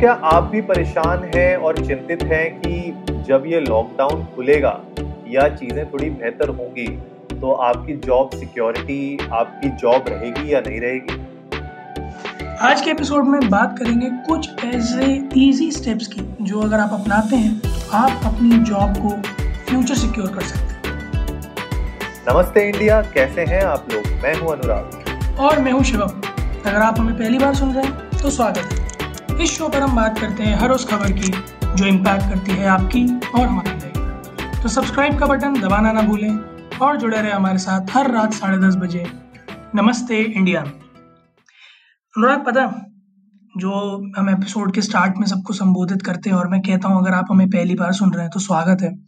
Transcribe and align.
क्या 0.00 0.12
आप 0.24 0.42
भी 0.42 0.60
परेशान 0.60 1.22
हैं 1.34 1.56
और 1.56 1.78
चिंतित 1.86 2.22
हैं 2.22 2.44
कि 2.60 3.22
जब 3.28 3.44
ये 3.46 3.60
लॉकडाउन 3.60 4.22
खुलेगा 4.34 4.70
या 5.28 5.48
चीज़ें 5.48 5.84
थोड़ी 5.92 6.10
बेहतर 6.10 6.48
होंगी 6.48 6.86
तो 7.32 7.52
आपकी 7.52 7.96
जॉब 8.04 8.30
सिक्योरिटी 8.34 9.28
आपकी 9.32 9.68
जॉब 9.76 10.04
रहेगी 10.08 10.54
या 10.54 10.60
नहीं 10.60 10.80
रहेगी? 10.80 11.18
आज 12.60 12.80
के 12.80 12.90
एपिसोड 12.90 13.26
में 13.26 13.48
बात 13.50 13.78
करेंगे 13.78 14.10
कुछ 14.28 14.64
ऐसे 14.64 15.12
इजी 15.40 15.70
स्टेप्स 15.72 16.06
की 16.06 16.22
जो 16.42 16.60
अगर 16.60 16.80
आप 16.80 16.92
अपनाते 16.92 17.36
हैं 17.36 17.58
तो 17.58 17.96
आप 17.96 18.26
अपनी 18.26 18.58
जॉब 18.64 18.96
को 18.98 19.20
फ्यूचर 19.66 19.94
सिक्योर 19.96 20.32
कर 20.34 20.42
सकते 20.44 20.88
हैं। 20.88 20.96
नमस्ते 22.28 22.68
इंडिया 22.68 23.02
कैसे 23.14 23.44
हैं 23.44 23.62
आप 23.64 23.92
लोग? 23.92 24.06
मैं 24.22 24.38
हूँ 24.40 24.52
अनुराग। 24.52 25.38
और 25.40 25.58
मैं 25.58 25.72
हूँ 25.72 25.84
शिवम। 25.84 26.20
अगर 26.66 26.80
आप 26.80 26.98
हमें 26.98 27.16
पहली 27.16 27.38
बार 27.38 27.54
सुन 27.54 27.74
रहे 27.74 27.84
हैं 27.84 28.20
तो 28.22 28.30
स्वागत 28.30 28.72
है। 28.72 28.77
इस 29.42 29.50
शो 29.50 29.68
पर 29.68 29.80
हम 29.80 29.96
बात 29.96 30.18
करते 30.18 30.42
हैं 30.42 30.54
हर 30.56 30.70
उस 30.70 30.88
खबर 30.88 31.12
की 31.12 31.32
जो 31.76 31.86
इम्पैक्ट 31.86 32.22
करती 32.22 32.52
है 32.52 32.66
आपकी 32.66 33.16
और 33.16 33.46
हमारी 33.46 33.70
लाइफ 33.70 34.62
तो 34.62 34.68
सब्सक्राइब 34.68 35.18
का 35.18 35.26
बटन 35.26 35.60
दबाना 35.60 35.92
ना 35.92 36.02
भूलें 36.02 36.38
और 36.78 36.96
जुड़े 36.96 37.22
रहे 37.22 37.30
हमारे 37.30 37.58
साथ 37.58 37.86
हर 37.90 38.10
रात 38.10 38.32
साढ़े 38.32 38.58
दस 38.58 38.76
बजे 38.76 39.06
नमस्ते 39.74 40.20
इंडिया 40.20 40.60
अनुराग 40.60 42.44
पता 42.44 42.84
जो 43.56 43.70
हम 44.18 44.30
एपिसोड 44.30 44.74
के 44.74 44.82
स्टार्ट 44.82 45.14
में 45.18 45.26
सबको 45.26 45.52
संबोधित 45.52 46.02
करते 46.02 46.30
हैं 46.30 46.36
और 46.36 46.48
मैं 46.48 46.60
कहता 46.60 46.88
हूँ 46.88 47.02
अगर 47.02 47.14
आप 47.14 47.26
हमें 47.30 47.48
पहली 47.48 47.74
बार 47.74 47.92
सुन 47.92 48.12
रहे 48.12 48.22
हैं 48.22 48.30
तो 48.30 48.40
स्वागत 48.40 48.82
है. 48.82 48.98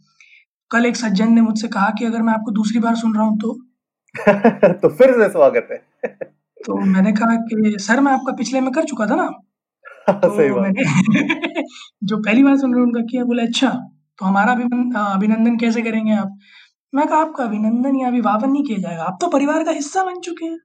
कल 0.71 0.85
एक 0.85 0.95
सज्जन 0.95 1.33
ने 1.33 1.41
मुझसे 1.41 1.67
कहा 1.67 1.89
कि 1.99 2.05
अगर 2.05 2.21
मैं 2.21 2.33
आपको 2.33 2.51
दूसरी 2.51 2.79
बार 2.79 2.95
सुन 2.95 3.15
रहा 3.15 3.23
हूँ 3.23 3.39
तो? 3.39 3.53
तो 4.73 4.89
फिर 4.89 5.11
से 5.11 5.29
स्वागत 5.29 5.67
है। 5.71 5.77
तो 6.65 6.77
मैंने 6.77 7.11
कहा 7.11 7.35
कि 7.35 7.75
सर 7.79 7.99
मैं 7.99 8.11
आपका 8.11 8.33
पिछले 8.33 8.61
में 8.61 8.71
कर 8.71 8.83
चुका 8.83 9.05
था 9.05 9.15
ना? 9.15 9.29
तो 10.23 10.35
सही 10.37 10.49
बात। 10.49 10.63
मैंने 10.63 11.63
जो 12.03 12.17
पहली 12.17 12.43
बार 12.43 12.57
सुन 12.57 12.73
रहे 12.75 12.83
उनका 12.83 13.01
किया 13.11 13.23
बोले 13.25 13.43
अच्छा 13.43 13.69
तो 14.19 14.25
हमारा 14.25 14.53
अभिमन- 14.53 14.95
अभिनंदन 14.97 15.57
कैसे 15.57 15.81
करेंगे 15.81 16.13
आप? 16.15 16.37
मैं 16.93 17.07
कहा 17.07 17.19
आपका 17.21 17.43
अभिनंदन 17.43 17.95
या 17.95 18.07
अभिवादन 18.07 18.49
नहीं 18.51 18.63
किया 18.63 18.77
जाएगा। 18.79 19.03
आप 19.03 19.17
तो 19.21 19.27
परिवार 19.29 19.63
का 19.63 19.71
हिस्सा 19.71 20.03
बन 20.03 20.19
चुके 20.19 20.45
हैं 20.45 20.59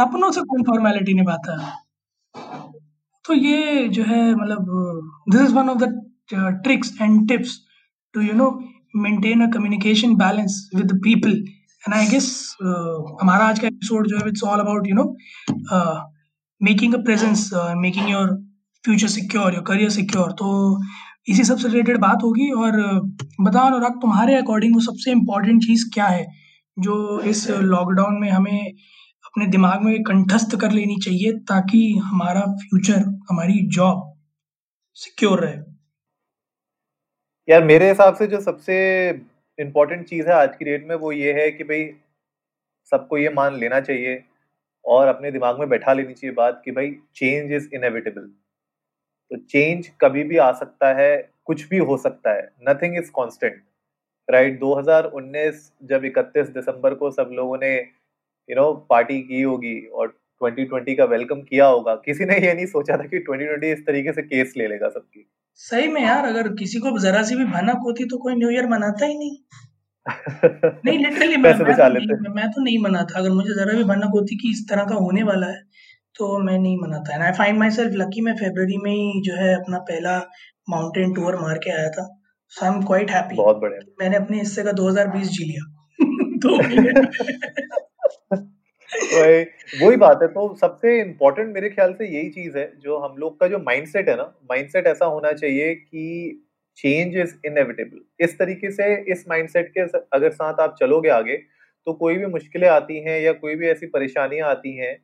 अपनों 0.00 0.30
से 0.32 0.40
कौन 0.42 0.62
फॉर्मेलिटी 0.62 1.14
निभाता 1.14 1.60
है? 1.62 1.72
तो 3.24 3.34
ये 3.34 3.88
जो 3.88 4.02
है 4.02 4.34
मतलब 4.34 4.66
this 5.30 5.40
is 5.40 5.54
one 5.54 5.68
of 5.68 5.78
the 5.78 5.92
tricks 6.64 6.92
and 7.02 7.28
tips 7.28 7.58
to 8.14 8.20
you 8.20 8.32
know 8.32 8.50
maintain 8.96 9.46
a 9.46 9.50
communication 9.52 10.14
balance 10.16 10.58
with 10.76 10.92
people 11.04 11.30
and 11.32 11.94
I 11.94 12.06
guess 12.06 12.28
हमारा 12.62 13.46
आज 13.46 13.58
का 13.58 13.66
एपिसोड 13.66 14.06
जो 14.08 14.18
है 14.18 14.28
it's 14.28 14.44
all 14.44 14.60
about 14.60 14.86
you 14.88 14.94
know 14.94 15.04
making 16.60 16.94
a 16.94 17.02
presence 17.04 17.50
making 17.76 18.10
your 18.10 18.30
future 18.86 19.08
secure 19.08 19.54
your 19.54 19.62
career 19.62 19.90
secure 19.90 20.32
तो 20.32 20.48
इसी 21.28 21.44
सबसे 21.44 21.68
related 21.68 21.98
बात 21.98 22.18
होगी 22.22 22.50
और 22.50 22.72
बताओ 23.40 23.66
अनुराग, 23.66 23.92
तुम्हारे 23.92 24.34
अकॉर्डिंग 24.34 24.74
वो 24.74 24.80
सबसे 24.80 25.10
इम्पोर्टेंट 25.10 25.62
चीज़ 25.62 25.84
क्या 25.94 26.06
है 26.06 26.26
जो 26.78 27.20
इस 27.20 27.50
लॉकडाउन 27.50 28.20
में 28.20 28.30
हमें 28.30 28.72
अपने 29.26 29.46
दिमाग 29.46 29.82
में 29.82 30.02
कंठस्थ 30.02 30.56
कर 30.60 30.70
लेनी 30.70 30.96
चाहिए 30.96 31.32
ताकि 31.32 31.80
हमारा 32.04 32.40
फ्यूचर 32.40 33.00
हमारी 33.30 33.66
जॉब 33.68 34.14
सिक्योर 34.94 35.40
रहे? 35.40 35.58
यार, 37.48 37.64
मेरे 37.64 37.88
हिसाब 37.88 38.14
से 38.14 38.26
जो 38.26 38.40
सबसे 38.40 38.78
इम्पोर्टेंट 39.58 40.06
चीज़ 40.06 40.26
है 40.26 40.32
आज 40.32 40.56
की 40.56 40.64
डेट 40.64 40.88
में 40.88 40.96
वो 40.96 41.12
ये 41.12 41.32
है 41.32 41.50
कि 41.50 41.64
भाई 41.64 41.84
सबको 42.90 43.18
ये 43.18 43.28
मान 43.28 43.58
लेना 43.58 43.80
चाहिए 43.80 44.24
और 44.84 45.08
अपने 45.08 45.30
दिमाग 45.30 45.58
में 45.58 45.68
बैठा 45.68 45.92
लेनी 45.92 46.14
चाहिए 46.14 46.34
बात 46.34 46.62
कि 46.64 46.70
भाई 46.70 46.96
चेंज 47.14 47.52
इज़ 47.52 47.68
इनएविटेबल 47.74 48.30
तो 49.30 49.36
चेंज 49.36 49.90
कभी 50.00 50.24
भी 50.24 50.36
आ 50.36 50.52
सकता 50.52 50.92
है 50.94 51.30
कुछ 51.44 51.68
भी 51.68 51.78
हो 51.78 51.96
सकता 51.96 52.30
है 52.30 52.50
नथिंग 52.68 52.96
इज़ 52.96 53.10
कॉन्स्टेंट 53.10 53.62
राइट 54.30 54.60
2019 54.60 55.52
जब 55.82 56.02
31 56.02 56.48
दिसंबर 56.48 56.94
को 56.94 57.10
सब 57.10 57.30
लोगों 57.32 57.58
ने 57.58 57.76
यू 57.76 58.56
नो 58.56 58.72
पार्टी 58.90 59.20
की 59.22 59.42
होगी 59.42 59.86
और 59.86 60.18
2020 60.42 60.96
का 60.98 61.04
वेलकम 61.04 61.40
किया 61.40 61.66
होगा 61.66 61.94
किसी 61.94 62.24
ने 62.24 62.38
ये 62.38 62.54
नहीं 62.54 62.66
सोचा 62.66 62.96
था 62.96 63.02
कि 63.02 63.24
2020 63.30 63.64
इस 63.64 63.86
तरीके 63.86 64.12
से 64.12 64.22
केस 64.22 64.54
ले 64.56 64.66
लेगा 64.66 64.88
सबकी। 64.88 65.26
सही 65.54 65.88
में 65.88 66.02
यार 66.02 66.24
अगर 66.24 66.48
किसी 66.48 66.78
को 66.78 66.98
जरा 66.98 67.22
सी 67.22 67.36
भी 67.36 67.44
भनक 67.44 67.76
होती 67.84 68.04
तो 68.04 68.18
कोई 68.18 68.34
न्यू 68.34 68.50
ईयर 68.50 68.66
मनाता 68.66 69.06
ही 69.06 69.18
नहीं। 69.18 69.36
नहीं 70.84 70.98
लिटरली 70.98 71.36
मैं 71.42 71.52
मैं 71.54 71.76
तो 71.78 71.88
नहीं 71.88 72.34
मैं 72.34 72.50
तो 72.50 72.62
नहीं 72.62 72.78
मनाता 72.78 73.18
अगर 73.18 73.30
मुझे 73.30 73.54
जरा 73.54 73.72
भी 73.72 73.84
भनक 73.84 74.10
होती 74.14 74.36
कि 74.36 74.50
इस 74.50 74.68
तरह 74.68 74.84
का 74.84 74.94
होने 74.94 75.22
वाला 75.22 75.46
है 75.46 75.62
तो 76.16 76.38
मैं 76.38 76.58
नहीं 76.58 76.76
मनाता। 76.76 77.14
And 77.14 77.22
I 77.22 77.32
find 77.32 77.58
my 77.58 77.70
self 77.70 77.92
lucky 77.94 78.20
मैं 78.20 78.34
फेब्रवरी 78.36 78.76
में 78.76 78.90
ही 78.90 79.20
जो 79.22 79.34
है 79.34 79.54
अपना 79.54 79.78
पहला 79.78 80.18
माउंटेन 80.70 81.12
टूर 81.14 81.36
मार 81.36 81.58
के 81.58 81.70
आया 81.70 81.88
था। 81.90 82.06
So 82.48 82.66
I 82.66 82.72
am 82.72 82.82
quite 82.82 83.10
happy 83.10 83.36
बहुत 83.36 83.56
बढ़िया। 83.56 83.80
मैंने 84.00 84.16
अपने 84.16 84.38
हिस्से 84.38 84.62
का 84.62 84.72
2020 84.72 85.28
जी 85.28 85.44
लिया। 85.44 85.72
दो 86.38 86.56
महीने 86.62 86.92
वही 89.14 89.42
वही 89.84 89.96
बात 89.96 90.18
है। 90.22 90.28
तो 90.28 90.56
सबसे 90.60 91.00
इम्पोर्टेंट 91.00 91.54
मेरे 91.54 91.70
ख्याल 91.70 91.92
से 91.92 92.06
यही 92.06 92.28
चीज़ 92.28 92.58
है 92.58 92.72
जो 92.80 92.98
हम 92.98 93.16
लोग 93.18 93.40
का 93.40 93.48
जो 93.48 93.58
माइंडसेट 93.58 94.08
है 94.08 94.16
ना 94.16 94.32
माइंडसेट 94.50 94.86
ऐसा 94.86 95.04
होना 95.04 95.32
चाहिए 95.32 95.74
कि 95.74 96.42
चेंज 96.76 97.16
इज़ 97.16 97.34
इनएविटेबल 97.46 98.24
इस 98.24 98.38
तरीके 98.38 98.70
से 98.70 98.94
इस 99.12 99.24
माइंडसेट 99.28 99.68
के 99.78 99.80
अगर 100.16 100.30
साथ 100.30 100.60
आप 100.60 100.76
चलोगे 100.80 101.08
आगे 101.08 101.36
तो 101.86 101.92
कोई 101.92 102.16
भी 102.16 102.26
मुश्किलें 102.26 102.68
आती 102.68 103.00
हैं 103.00 103.20
या 103.20 103.32
कोई 103.32 103.54
भी 103.54 103.66
ऐसी 103.68 103.86
परेशानियाँ 103.86 104.48
आती 104.50 104.76
हैं 104.76 104.96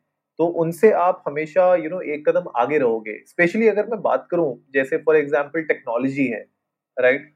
तो 0.42 0.46
उनसे 0.58 0.90
आप 0.98 1.22
हमेशा 1.26 1.64
यू 1.66 1.82
you 1.82 1.90
नो 1.90 1.96
know, 1.96 2.08
एक 2.08 2.28
कदम 2.28 2.48
आगे 2.56 2.78
रहोगे। 2.78 3.12
स्पेशली 3.26 3.68
अगर 3.68 3.86
मैं 3.86 4.00
बात 4.02 4.26
करूँ 4.30 4.46
जैसे 4.74 4.96
फॉर 4.98 5.16
एग्ज़ाम्पल 5.16 5.62
टेक्नोलॉजी 5.64 6.26
है 6.26 6.40
राइट 6.96 7.20
right? 7.20 7.28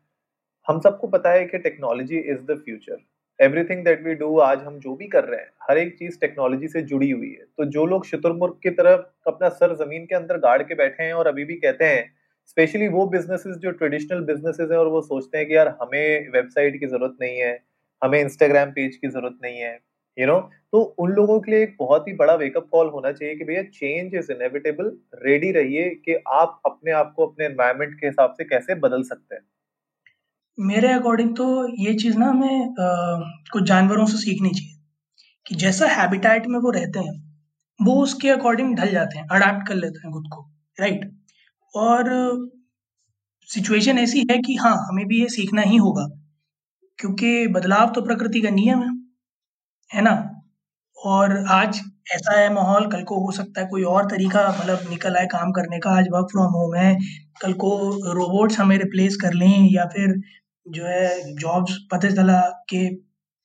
हम 0.66 0.80
सबको 0.80 1.06
पता 1.08 1.32
है 1.32 1.44
कि 1.44 1.58
technology 1.58 2.18
is 2.18 2.40
the 2.42 2.56
future 2.64 2.98
everything 3.40 3.84
that 3.84 4.02
we 4.04 4.14
do 4.14 4.38
आज 4.40 4.62
हम 4.62 4.78
जो 4.80 4.94
भी 4.96 5.06
कर 5.06 5.24
रहे 5.24 5.40
हैं 5.40 5.50
हर 5.68 5.78
एक 5.78 5.96
चीज़ 5.98 6.18
टेक्नोलॉजी 6.20 6.68
से 6.68 6.82
जुड़ी 6.84 7.10
हुई 7.10 7.30
है। 7.30 7.44
तो 7.56 7.64
जो 7.70 7.86
लोग 7.86 8.06
शुतुरमुर्ग 8.06 8.58
की 8.62 8.70
तरह 8.72 9.04
अपना 9.26 9.48
सर 9.54 9.76
ज़मीन 9.76 10.06
के 10.06 10.14
अंदर 10.14 10.38
गाड़ 10.40 10.62
के 10.62 10.74
बैठे 10.74 11.02
हैं 11.02 11.12
और 11.12 11.26
अभी 11.26 11.44
भी 11.44 11.54
कहते 11.58 11.84
हैं 11.86 12.04
स्पेशली 12.48 12.88
वो 12.88 13.06
बिजनेसेस 13.08 13.56
जो 13.58 13.70
ट्रेडिशनल 13.72 14.24
बिजनेसेस 14.24 14.70
हैं 14.70 14.78
और 14.78 14.88
वो 14.88 15.02
सोचते 15.04 15.38
हैं 15.38 15.46
कि 15.46 15.56
यार 15.56 15.76
हमें 15.82 16.30
वेबसाइट 16.32 16.80
की 16.80 16.86
ज़रूरत 16.86 17.16
नहीं 17.20 17.38
है 17.38 17.58
हमें 18.02 18.20
इंस्टाग्राम 18.20 18.70
पेज 18.72 18.96
की 18.96 19.08
ज़रूरत 19.08 19.38
नहीं 19.42 19.58
है। 19.58 19.78
यू 20.16 20.26
नो 20.26 20.38
तो 20.72 20.80
उन 21.00 21.10
लोगों 21.12 21.38
के 21.40 21.50
लिए 21.50 21.62
एक 21.62 21.76
बहुत 21.78 22.08
ही 22.08 22.12
बड़ा 22.16 22.34
वेकअप 22.36 22.68
कॉल 22.72 22.88
होना 22.90 23.12
चाहिए 23.12 23.34
कि 23.36 23.44
भैया 23.44 23.62
चेंज 23.64 24.14
इज़ 24.14 24.30
इनएविटेबल 24.32 24.90
रेडी 25.24 25.50
रहिए 25.52 25.88
कि 26.00 26.14
आप 26.34 26.60
अपने 26.66 26.92
आप 26.94 27.12
को 27.16 27.26
अपने 27.26 27.44
एनवायरनमेंट 27.46 27.94
के 28.00 28.06
हिसाब 28.06 28.34
से 28.34 28.44
कैसे 28.46 28.74
बदल 28.80 29.02
सकते 29.04 29.34
हैं। 29.34 29.42
मेरे 30.58 30.88
अकॉर्डिंग 30.90 31.34
तो 31.36 31.46
ये 31.78 31.94
चीज़ 31.96 32.16
ना 32.18 32.26
हमें 32.26 32.74
कुछ 33.52 33.62
जानवरों 33.64 34.06
से 34.06 34.16
सीखनी 34.18 34.50
चाहिए 34.50 34.74
कि 35.46 35.54
जैसा 35.56 35.86
हैबिटेट 35.90 36.46
में 36.48 36.58
वो 36.60 36.70
रहते 36.72 37.00
हैं, 37.00 37.14
वो 37.80 37.94
उसके 38.02 38.30
अकॉर्डिंग 38.30 38.76
ढल 38.76 38.92
जाते 38.92 39.18
हैं 39.18 39.26
अडाप्ट 39.32 39.68
कर 39.68 39.74
लेते 39.76 40.00
हैं 40.04 40.12
खुद 40.12 40.28
को 40.32 40.42
राइट 40.78 41.10
और 41.74 42.10
सिचुएशन 43.48 43.98
ऐसी 44.00 44.26
है 44.30 44.38
कि 44.40 44.54
हाँ 44.56 44.76
हमें 44.82 45.06
भी 45.08 45.20
ये 45.20 45.28
सीखना 45.30 45.62
ही 45.64 45.76
होगा, 45.78 46.06
क्योंकि 46.98 47.48
बदलाव 47.50 47.92
तो 47.92 48.02
प्रकृति 48.02 48.40
का 48.42 48.50
नियम 48.52 48.82
है। 48.82 48.95
है 49.90 50.02
ना? 50.02 50.12
और 50.98 51.36
आज 51.50 51.80
ऐसा 52.14 52.38
है 52.40 52.52
माहौल, 52.54 52.86
कल 52.90 53.02
को 53.04 53.18
हो 53.20 53.32
सकता 53.32 53.60
है 53.60 53.66
कोई 53.68 53.82
और 53.86 54.06
तरीका 54.10 54.48
मतलब 54.50 54.88
निकल 54.90 55.16
आए 55.16 55.26
काम 55.28 55.52
करने 55.52 55.78
का, 55.80 55.90
आज 55.92 56.08
वर्क 56.12 56.26
फ्रॉम 56.32 56.52
होम 56.54 56.74
है, 56.76 56.96
कल 57.42 57.52
को 57.64 57.70
रोबोट्स 58.14 58.58
हमें 58.60 58.76
रिप्लेस 58.78 59.16
कर 59.22 59.34
लें 59.34 59.68
या 59.72 59.84
फिर 59.94 60.14
जो 60.66 60.84
है 60.86 61.34
जॉब्स 61.36 61.78
पता 61.92 62.10
चला 62.10 62.40
कि 62.70 62.80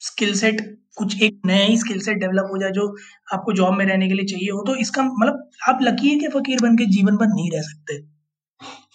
स्किल 0.02 0.34
सेट 0.36 0.62
कुछ 0.98 1.22
एक 1.24 1.40
नया 1.46 1.66
ही 1.66 1.78
स्किल 1.78 2.00
सेट 2.02 2.18
डेवलप 2.18 2.48
हो 2.52 2.58
जाए 2.58 2.72
जो 2.72 2.88
आपको 3.34 3.54
जॉब 3.54 3.74
में 3.76 3.86
रहने 3.86 4.08
के 4.08 4.14
लिए 4.14 4.26
चाहिए 4.26 4.50
हो 4.52 4.64
तो 4.68 4.76
इसका 4.78 5.04
मतलब 5.04 5.50
आप 5.70 5.80
लकी 5.84 6.10
लकीर 6.10 6.20
के 6.22 6.40
फकीर 6.40 6.62
बन 6.64 6.78
के 6.78 6.86
जीवन 6.88 7.18
भर 7.18 7.28
नहीं 7.28 7.52
रह 7.52 7.62
सकते। 7.64 8.00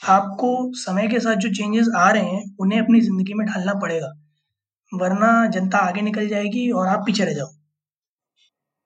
आपको 0.08 0.50
समय 0.76 1.08
के 1.08 1.20
साथ 1.20 1.36
जो 1.36 1.48
चेंजेस 1.54 1.88
आ 1.96 2.10
रहे 2.10 2.22
हैं, 2.24 2.44
उन्हें 2.60 2.80
अपनी 2.80 3.00
ज़िंदगी 3.00 3.34
में 3.34 3.46
ढालना 3.46 3.74
पड़ेगा। 3.82 4.12
वरना 4.98 5.30
जनता 5.50 5.78
आगे 5.88 6.02
निकल 6.02 6.28
जाएगी 6.28 6.70
और 6.70 6.86
आप 6.88 7.02
पीछे 7.06 7.24
रह 7.24 7.32
जाओ। 7.32 7.48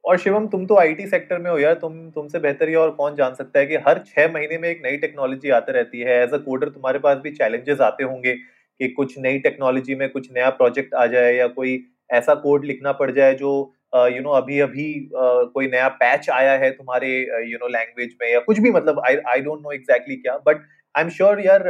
और 0.04 0.18
शिवम, 0.18 0.46
तुम 0.46 0.64
तो 0.66 0.76
आईटी 0.78 1.06
सेक्टर 1.06 1.38
में 1.38 1.50
हो 1.50 1.58
यार। 1.58 1.74
तुम, 1.74 1.98
तुमसे 2.10 2.38
बेहतर 2.38 2.68
ही 2.68 2.74
और 2.74 2.90
कौन 2.90 3.16
जान 3.16 3.34
सकता 3.34 3.58
है 3.58 3.66
कि 3.66 3.76
हर 3.88 3.98
छह 4.06 4.32
महीने 4.34 4.58
में 4.58 4.68
एक 4.68 4.80
नई 4.84 4.96
टेक्नोलॉजी 4.98 5.50
आती 5.50 5.72
रहती 5.72 6.00
है। 6.00 6.22
एज 6.22 6.32
अ 6.34 6.38
कोडर 6.38 6.68
तुम्हारे 6.68 6.98
पास 6.98 7.18
भी 7.24 7.30
चैलेंजेस 7.32 7.80
आते 7.80 8.04
होंगे 8.04 8.34
कि 8.34 8.88
कुछ 8.90 9.18
नई 9.18 9.38
टेक्नोलॉजी 9.38 9.94
में 9.94 10.08
कुछ 10.10 10.28
नया 10.32 10.50
प्रोजेक्ट 10.52 10.94
आ 10.94 11.06
जाए 11.06 11.34
या 11.34 11.46
कोई 11.48 11.78
ऐसा 12.12 12.34
कोड 12.36 12.64
लिखना 12.64 12.92
पड़ 12.92 13.10
जाए 13.10 13.34
जो 13.34 13.50
यू 13.94 14.20
नो 14.22 14.30
अभी 14.32 14.58
अभी 14.60 14.84
कोई 15.14 15.66
नया 15.66 15.88
पैच 16.00 16.28
आया 16.30 16.52
है 16.58 16.70
तुम्हारे 16.70 17.10
यू 17.50 17.58
नो 17.58 17.68
लैंग्वेज 17.68 18.14
में 18.22 18.30
या 18.32 18.40
कुछ 18.40 18.58
भी 18.58 18.70
मतलब 18.70 19.00
I 19.06 19.16
I 19.28 19.40
don't 19.40 19.60
know 19.62 19.72
exactly 19.72 20.16
क्या 20.16 20.36
बट 20.46 20.62
आई 20.94 21.04
एम 21.04 21.08
श्योर 21.10 21.40
यार 21.40 21.68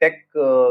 टेक 0.00 0.22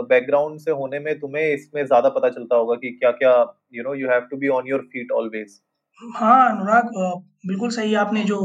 बैकग्राउंड 0.10 0.60
से 0.60 0.72
होने 0.72 1.00
में 1.00 1.20
तुम्हें 1.20 1.54
इसमें 1.54 1.86
ज़्यादा 1.86 2.10
पता 2.10 2.30
चलता 2.30 2.56
होगा 2.56 2.76
कि 2.76 2.92
क्या 2.92 3.12
क्या 3.12 3.34
you 3.74 3.84
know 3.84 3.94
you 3.96 4.10
have 4.10 4.28
to 4.32 4.38
be 4.38 4.48
on 4.58 4.68
your 4.68 4.82
feet 4.94 5.12
always 5.12 5.60
हाँ, 6.02 6.50
अनुराग 6.50 6.90
बिल्कुल 7.48 7.70
सही 7.70 7.94
आपने 7.96 8.24
जो 8.24 8.38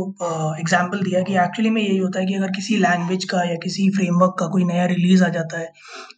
एग्ज़ाम्पल 0.60 1.02
दिया 1.02 1.20
कि 1.22 1.34
एक्चुअली 1.34 1.70
में 1.70 1.80
यही 1.82 1.98
होता 1.98 2.20
है 2.20 2.26
कि 2.26 2.34
अगर 2.34 2.50
किसी 2.50 2.76
लैंग्वेज 2.76 3.24
का 3.30 3.42
या 3.50 3.54
किसी 3.62 3.88
फ्रेमवर्क 3.90 4.34
का 4.38 4.46
कोई 4.46 4.64
नया 4.64 4.86
रिलीज़ 4.86 5.24
आ 5.24 5.28
जाता 5.28 5.58
है, 5.58 5.72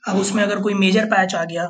अब 0.09 0.17
उसमें 0.17 0.43
अगर 0.43 0.61
कोई 0.61 0.75
मेजर 0.75 1.05
पैच 1.07 1.35
आ 1.35 1.45
गया, 1.45 1.67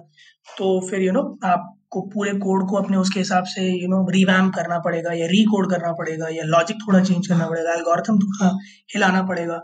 तो 0.59 0.81
फिर 0.91 1.01
यू 1.01 1.07
you 1.07 1.15
नो 1.15 1.21
know, 1.21 1.45
आपको 1.45 2.01
पूरे 2.15 2.33
कोड 2.39 2.69
को 2.71 2.77
अपने 2.77 2.97
उसके 2.97 3.21
हिसाब 3.21 3.45
से 3.55 3.63
यू 3.63 3.89
नो 3.89 4.07
रिवैम्प 4.11 4.55
करना 4.55 4.79
पड़ेगा 4.79 5.13
या 5.13 5.27
रीकोड 5.27 5.71
करना 5.71 5.93
पड़ेगा 5.93 6.29
या 6.29 6.45
लॉजिक 6.47 6.77
थोड़ा 6.87 7.03
चेंज 7.03 7.27
करना 7.27 7.49
पड़ेगा, 7.49 7.75
एल्गोरिथम 7.75 8.19
थोड़ा 8.19 8.51
हिलाना 8.95 9.23
पड़ेगा। 9.23 9.61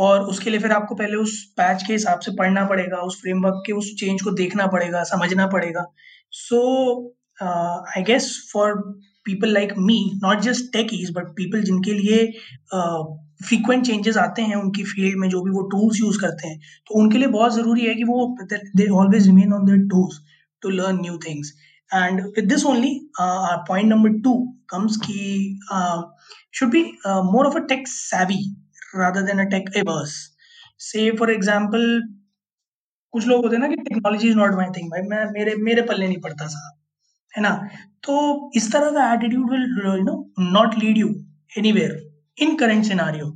और 0.00 0.20
उसके 0.20 0.50
लिए 0.50 0.60
फिर 0.60 0.72
आपको 0.72 0.94
पहले 0.94 1.16
उस 1.16 1.44
पैच 1.56 1.82
के 1.86 1.92
हिसाब 1.92 2.20
से 2.20 2.32
पढ़ना 2.38 2.64
पड़ेगा, 2.66 2.96
उस 2.96 3.20
फ्रेमवर्क 3.20 3.62
के 3.66 3.72
उस 3.72 3.94
चेंज 4.00 4.22
को 4.22 4.30
देखना 4.30 4.66
पड़ेगा, 4.66 5.02
समझना 5.04 5.46
पड़ेगा। 5.46 5.84
So 6.30 7.16
I 7.42 8.02
guess 8.02 8.50
for 8.52 8.74
people 9.24 9.48
like 9.48 9.72
me 9.78 10.10
not 10.22 10.40
just 10.40 10.72
tech 10.72 10.88
is 10.94 11.12
but 11.12 11.24
people 11.24 11.62
जिनके 11.62 11.92
लिए 11.92 12.26
फ्रीक्वेंट 13.48 13.86
चेंजेस 13.86 14.16
आते 14.16 14.42
हैं 14.42 14.56
उनकी 14.56 14.84
फ़ील्ड 14.84 15.18
में 15.18 15.28
जो 15.28 15.42
भी 15.42 15.50
वो 15.50 15.62
टूल्स 15.62 16.00
यूज़ 16.00 16.20
करते 16.20 16.48
हैं 16.48 16.58
तो 16.58 16.94
उनके 17.00 17.18
लिए 17.18 17.28
बहुत 17.28 17.54
ज़रूरी 17.54 17.86
है 17.86 17.94
कि 17.94 18.04
वो 18.04 18.36
they 18.52 18.88
always 18.88 19.26
remain 19.26 19.52
on 19.52 19.66
their 19.66 19.78
tools 19.78 20.18
to 20.62 20.68
learn 20.68 21.00
new 21.00 21.18
things 21.18 21.52
and 21.94 22.20
with 22.20 22.52
this 22.52 22.64
only 22.64 22.92
uh, 23.20 23.38
our 23.48 23.64
point 23.68 23.88
number 23.94 24.12
two 24.26 24.36
comes 24.74 24.96
ki 25.06 25.58
uh, 25.70 26.02
should 26.50 26.70
be 26.70 26.84
uh, 27.04 27.22
more 27.22 27.46
rather 28.94 29.22
than 29.22 29.40
a 29.40 29.48
tech 29.50 29.68
averse. 29.74 30.14
Say, 30.80 31.04
for 31.16 31.28
example, 31.30 31.86
कुछ 33.14 33.26
लोग 33.26 33.42
होते 33.44 33.56
हैं 33.56 33.60
ना 33.62 33.68
कि 33.68 33.76
technology 33.82 34.28
is 34.28 34.36
not 34.36 34.54
my 34.54 34.66
thing 34.76 34.90
भाई। 34.90 35.02
मैं, 35.02 35.24
मेरे 35.32 35.54
मेरे 35.64 35.82
पल्ले 35.82 36.06
नहीं 36.06 36.20
पड़ता 36.20 36.46
साहब 36.46 36.78
है 37.34 37.42
ना? 37.42 37.50
तो 38.04 38.50
इस 38.56 38.70
तरह 38.72 38.90
का 38.90 39.12
attitude 39.14 39.50
will 39.50 39.62
you 39.86 40.02
know 40.04 40.14
not 40.52 40.74
lead 40.78 40.98
you 40.98 41.08
anywhere 41.58 41.92
in 42.38 42.54
current 42.56 42.84
scenario 42.84 43.26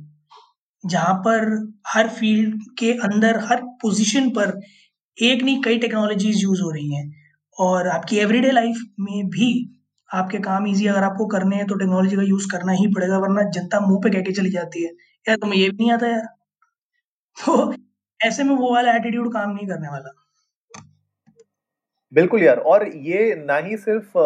जहाँ 0.83 1.13
पर 1.25 1.45
हर 1.87 2.07
फ़ील्ड 2.09 2.61
के 2.79 2.91
अंदर, 2.93 3.39
हर 3.39 3.61
पोजीशन 3.81 4.29
पर 4.29 4.59
एक 5.17 5.43
नहीं, 5.43 5.61
कई 5.61 5.77
टेक्नोलॉजीज़ 5.77 6.41
यूज़ 6.43 6.61
हो 6.61 6.71
रही 6.71 6.93
हैं। 6.95 7.11
और 7.57 7.87
आपकी 7.87 8.17
एवरीडे 8.19 8.51
लाइफ 8.51 8.81
में 8.99 9.29
भी 9.29 9.49
आपके 10.09 10.39
काम 10.39 10.67
इजी 10.67 10.87
अगर 10.87 11.03
आपको 11.03 11.25
करने 11.27 11.55
हैं 11.55 11.65
तो 11.67 11.75
टेक्नोलॉजी 11.75 12.15
का 12.15 12.23
यूज़ 12.23 12.47
करना 12.51 12.71
ही 12.71 12.87
पड़ेगा, 12.87 13.17
वरना 13.17 13.49
जनता 13.51 13.79
मुँह 13.79 13.99
पे 14.03 14.09
कह 14.09 14.21
के 14.21 14.31
चली 14.31 14.49
जाती 14.49 14.83
है। 14.83 14.91
यार 15.27 15.37
तुम्हें 15.37 15.59
ये 15.59 15.69
भी 15.69 15.77
नहीं 15.77 15.91
आता 15.91 16.07
यार। 16.07 16.25
तो 17.37 17.73
ऐसे 18.19 18.43
में 18.43 18.55
वो 18.55 18.73
वाला 18.73 18.95
एटीट्यूड 18.95 19.31
काम 19.33 19.51
नहीं 19.51 19.67
करने 19.67 19.87
वाला। 19.87 20.13
बिल्कुल 22.13 22.43
यार 22.43 22.57
और 22.57 22.87
ये 22.97 23.33
ना 23.37 23.57
ही 23.57 23.77
सिर्फ़ 23.77 24.17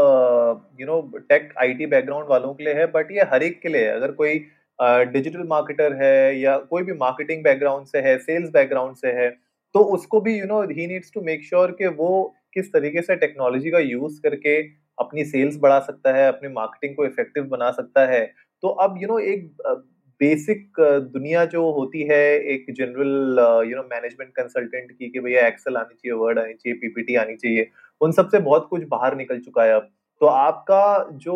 you 0.82 0.86
know 0.88 1.02
tech 1.30 1.54
IT 1.60 1.86
background 1.86 2.28
वालों 2.30 2.54
के 2.54 2.64
लिए 2.64 2.74
है 2.74 2.86
बट 2.92 3.12
ये 3.12 3.22
हर 3.32 3.44
एक 3.44 3.62
के 3.62 3.70
लिए 3.70 3.86
है। 3.86 3.96
अगर 3.96 4.12
कोई 4.12 4.40
डिजिटल 4.80 5.40
uh, 5.40 5.48
मार्केटर 5.48 5.94
है 5.94 6.40
या 6.40 6.58
कोई 6.58 6.84
भी 6.84 6.94
मार्केटिंग 6.94 7.44
बैकग्राउंड 7.44 7.88
से 7.88 8.00
है 8.00 8.18
सेल्स 8.18 8.50
बैकग्राउंड 8.50 8.96
से 8.96 9.12
है 9.12 9.30
तो 9.76 9.80
उसको 9.96 10.22
भी 10.22 10.38
you 10.40 10.46
know 10.46 10.62
he 10.70 10.88
needs 10.88 11.12
to 11.14 11.22
make 11.22 11.44
sure 11.46 11.72
कि 11.72 11.88
वो 11.98 12.10
किस 12.54 12.72
तरीके 12.74 13.02
से 13.02 13.16
टेक्नोलॉजी 13.16 13.72
का 13.72 13.80
यूज़ 13.80 14.22
करके 14.22 14.56
अपनी 15.00 15.26
सेल्स 15.26 15.58
बढ़ा 15.58 15.80
सकता 15.80 16.14
है 16.14 16.28
अपनी 16.28 16.50
मार्केटिंग 16.54 16.96
को 16.96 17.06
इफ़ेक्टिव 17.06 17.44
बना 17.44 17.72
सकता 17.72 18.06
है। 18.06 18.26
तो 18.64 18.68
अब 18.68 18.98
यू 18.98 19.08
you 19.08 19.10
नो 19.10 19.14
know, 19.14 19.28
एक 19.28 19.86
बेसिक 20.22 20.80
दुनिया 21.14 21.46
जो 21.48 21.70
होती 21.72 22.04
है, 22.04 22.24
एक 22.46 22.66
general 22.72 23.40
you 23.70 23.76
know 23.76 23.84
management 23.86 24.32
consultant 24.32 24.92
की 24.92 25.10
कि 25.10 25.20
भैया 25.20 25.48
एक्सेल 25.48 25.78
आनी 25.78 25.94
चाहिए 25.96 26.18
वर्ड 26.20 26.40
आनी 26.40 26.54
चाहिए 26.54 26.78
पीपीटी 26.80 27.16
आनी 27.18 27.36
चाहिए, 27.38 27.68
उन 28.02 28.12
सबसे 28.14 28.40
बहुत 28.42 28.68
कुछ 28.70 28.84
बाहर 28.90 29.16
निकल 29.18 29.40
चुका 29.40 29.64
है 29.64 29.74
अब। 29.74 29.90
तो 30.22 30.26
आपका 30.28 31.10
जो 31.20 31.36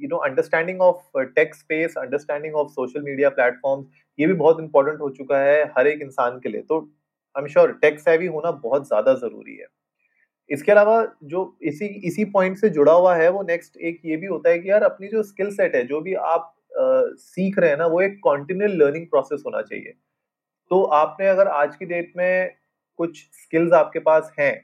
you 0.00 0.08
know 0.08 0.16
understanding 0.26 0.80
of 0.82 1.18
tech 1.34 1.54
space 1.54 1.94
understanding 1.98 2.54
of 2.56 2.68
social 2.70 3.02
media 3.02 3.28
platform 3.30 3.84
ये 4.18 4.26
भी 4.26 4.34
बहुत 4.34 4.60
इंपॉर्टेंट 4.60 5.00
हो 5.00 5.10
चुका 5.12 5.38
है 5.40 5.64
हर 5.76 5.86
एक 5.86 6.02
इंसान 6.02 6.38
के 6.38 6.48
लिए। 6.48 6.62
तो 6.62 6.78
आई 7.34 7.42
एम 7.42 7.48
श्योर 7.48 7.72
टेक 7.82 7.98
सेवी 8.00 8.26
होना 8.28 8.50
बहुत 8.62 8.86
ज़्यादा 8.88 9.14
ज़रूरी 9.16 9.56
है। 9.56 9.66
इसके 10.50 10.72
अलावा 10.72 11.04
जो 11.24 11.42
इसी 11.62 11.86
इसी 12.06 12.24
पॉइंट 12.30 12.56
से 12.58 12.68
जुड़ा 12.70 12.92
हुआ 12.92 13.14
है, 13.16 13.28
वो 13.30 13.42
नेक्स्ट 13.42 13.76
एक 13.78 14.00
ये 14.04 14.16
भी 14.16 14.26
होता 14.26 14.50
है 14.50 14.58
कि 14.58 14.70
यार 14.70 14.82
अपनी 14.84 15.08
जो 15.08 15.22
स्किल 15.24 15.50
सेट 15.52 15.74
है, 15.74 15.84
जो 15.84 16.00
भी 16.00 16.14
आप 16.14 16.52
सीख 16.72 17.58
रहे 17.58 17.70
हैं 17.70 17.76
ना 17.78 17.86
वो 17.86 18.00
एक 18.00 18.18
कॉन्टिन्यूल 18.24 18.76
लर्निंग 18.82 19.06
प्रोसेस 19.06 19.42
होना 19.46 19.62
चाहिए। 19.62 19.92
तो 20.70 20.82
आपने 20.94 21.28
अगर 21.28 21.48
आज 21.48 21.76
की 21.76 21.86
डेट 21.86 22.12
में 22.16 22.50
कुछ 22.98 23.18
स्किल्स 23.34 23.72
आपके 23.72 23.98
पास 24.00 24.32
हैं 24.38 24.54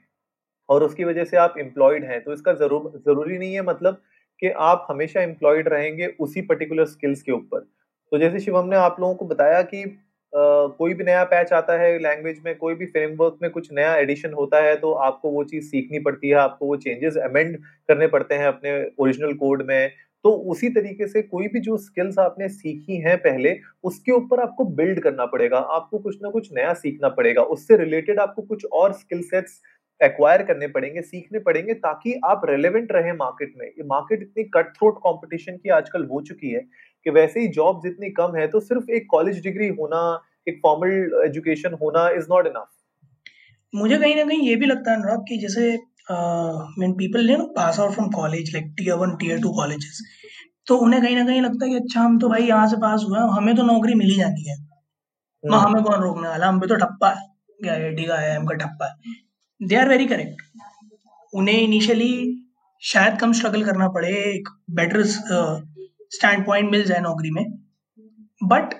और 0.69 0.83
उसकी 0.83 1.03
वजह 1.03 1.25
से 1.25 1.37
आप 1.37 1.53
एम्प्लॉयड 1.59 2.03
हैं 2.05 2.23
तो 2.23 2.33
इसका 2.33 2.53
ज़रूर 2.55 2.91
ज़रूरी 3.07 3.37
नहीं 3.37 3.53
है 3.53 3.61
मतलब 3.63 4.01
कि 4.41 4.49
आप 4.63 4.87
हमेशा 4.89 5.21
एम्प्लॉयड 5.21 5.67
रहेंगे 5.67 6.07
उसी 6.19 6.41
पर्टिकुलर 6.41 6.85
स्किल्स 6.87 7.21
के 7.21 7.31
ऊपर। 7.31 7.59
तो 8.11 8.17
जैसे 8.17 8.39
शिवम 8.39 8.67
ने 8.69 8.75
आप 8.77 8.99
लोगों 8.99 9.15
को 9.15 9.25
बताया 9.25 9.61
कि 9.63 9.85
Uh, 10.33 10.69
कोई 10.77 10.93
भी 10.93 11.03
नया 11.03 11.23
पैच 11.23 11.51
आता 11.53 11.73
है 11.79 11.97
लैंग्वेज 11.99 12.39
में 12.45 12.57
कोई 12.57 12.73
भी 12.75 12.85
फ्रेमवर्क 12.85 13.37
में 13.41 13.49
कुछ 13.51 13.71
नया 13.73 13.95
एडिशन 13.95 14.33
होता 14.33 14.57
है 14.61 14.75
तो 14.75 14.91
आपको 15.03 15.29
वो 15.29 15.43
चीज़ 15.43 15.65
सीखनी 15.65 15.99
पड़ती 15.99 16.29
है 16.29 16.35
आपको 16.35 16.65
वो 16.65 16.75
चेंजेस 16.77 17.17
अमेंड 17.17 17.55
करने 17.89 18.07
पड़ते 18.07 18.35
हैं 18.35 18.47
अपने 18.47 18.73
ओरिजिनल 18.99 19.33
कोड 19.33 19.63
में 19.67 19.91
तो 20.25 20.31
उसी 20.51 20.69
तरीके 20.69 21.07
से 21.07 21.21
कोई 21.23 21.47
भी 21.47 21.59
जो 21.59 21.77
स्किल्स 21.77 22.17
आपने 22.19 22.47
सीखी 22.49 22.97
हैं 23.01 23.17
पहले, 23.17 23.55
उसके 23.83 24.11
ऊपर 24.11 24.39
आपको 24.39 24.65
बिल्ड 24.75 24.99
करना 24.99 25.25
पड़ेगा, 25.25 25.57
आपको 25.57 25.99
कुछ 25.99 26.15
ना 26.23 26.29
कुछ 26.29 26.49
नया 26.53 26.73
सीखना 26.75 27.09
पड़ेगा। 27.11 27.41
उससे 27.43 27.77
रिलेटेड 27.77 28.19
आपको 28.19 28.41
कुछ 28.43 28.65
और 28.73 28.93
स्किल 28.93 29.21
सेट्स 29.23 29.61
एक्वायर 30.01 30.41
करने 30.43 30.67
पड़ेंगे, 30.67 31.01
सीखने 31.01 31.39
पड़ेंगे, 31.39 31.73
ताकि 31.75 32.19
आप 32.25 32.41
रेलेवेंट 32.45 32.91
रहे 32.91 33.13
मार्केट 33.13 33.53
में। 33.57 33.65
ये 33.67 33.83
मार्केट 33.85 34.21
इतनी 34.21 34.43
कट 34.53 34.73
थ्रोट 34.73 34.99
कॉम्पिटिशन 35.03 35.57
की 35.57 35.69
आजकल 35.71 36.05
हो 36.05 36.21
चुकी 36.21 36.51
है 36.51 36.59
कि 37.05 37.09
वैसे 37.11 37.39
ही 37.39 37.47
जॉब्स 37.53 37.85
इतनी 37.85 38.09
कम 38.11 38.35
है 38.35 38.47
तो 38.47 38.59
सिर्फ़ 38.61 38.91
एक 38.91 39.07
कॉलेज 39.11 39.41
डिग्री 39.43 39.67
होना, 39.69 40.01
एक 40.47 40.59
फॉर्मल 40.63 41.21
एजुकेशन 41.25 41.77
होना 41.81 42.09
इज़ 42.09 42.25
नॉट 42.29 42.47
इनफ 42.47 42.67
मुझे 43.73 43.97
कहीं 43.97 44.15
ना 44.15 44.23
कहीं 44.23 44.47
ये 44.47 44.55
भी 44.55 44.65
लगता 44.65 44.91
है 44.91 44.97
अनुराग 44.97 45.23
कि 45.29 45.37
जैसे 45.37 45.75
when 46.09 46.93
people 46.95 47.21
you 47.21 47.37
know 47.37 47.49
pass 47.55 47.77
out 47.79 47.93
from 47.93 48.09
college 48.11 48.53
like 48.53 48.67
tier 48.77 48.97
one 48.99 49.15
tier 49.21 49.41
two 49.41 49.49
colleges 49.55 50.01
तो 50.67 50.77
उन्हें 50.83 51.01
कहीं 51.01 51.15
ना 51.15 51.25
कहीं 51.25 51.41
लगता 51.41 51.65
है 51.65 51.71
कि 51.71 51.77
अच्छा 51.77 52.01
हम 52.01 52.17
तो 52.19 52.29
भाई 52.29 52.43
यहाँ 52.43 52.67
से 52.67 52.77
पास 52.77 53.03
हुए 53.07 53.19
हैं 53.19 53.27
हमें 53.31 53.55
तो 53.55 53.63
नौकरी 53.63 53.93
मिल 53.95 54.09
ही 54.09 54.15
जानी 54.15 54.43
है। 54.43 54.55
ना 55.43 55.57
हमें 55.57 55.83
कौन 55.83 56.01
रोकने 56.01 56.27
वाला? 56.27 56.47
हम 56.47 56.59
पे 56.59 56.67
तो 56.67 56.75
ठप्पा 56.75 57.09
है 57.09 57.27
क्या 57.59 57.73
आई 57.73 58.05
का 58.05 58.21
एम 58.33 58.45
का 58.45 58.55
ठप्पा 58.55 58.85
है। 58.85 59.67
दे 59.67 59.75
आर 59.75 59.89
वेरी 59.89 60.05
करेक्ट 60.07 60.41
उन्हें 61.33 61.57
इनिशियली 61.57 62.13
शायद 62.81 63.17
कम 63.19 63.33
स्ट्रगल 63.33 63.63
करना 63.65 63.87
पड़े 63.89 64.09
एक 64.23 64.49
बेटर 64.79 65.03
स्टैंड 65.03 66.45
पॉइंट 66.45 66.71
मिल 66.71 66.83
जाए 66.85 66.99
नौकरी 67.01 67.31
में। 67.31 67.43
But 68.41 68.73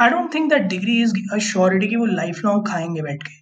I 0.00 0.10
don't 0.10 0.34
think 0.34 0.50
that 0.52 0.62
degree 0.68 1.00
is 1.02 1.14
assurity 1.34 1.88
कि 1.88 1.96
वो 1.96 2.06
लाइफ 2.06 2.44
लॉन्ग 2.44 2.66
खाएँगे 2.68 3.02
बैठ 3.02 3.22
के। 3.22 3.38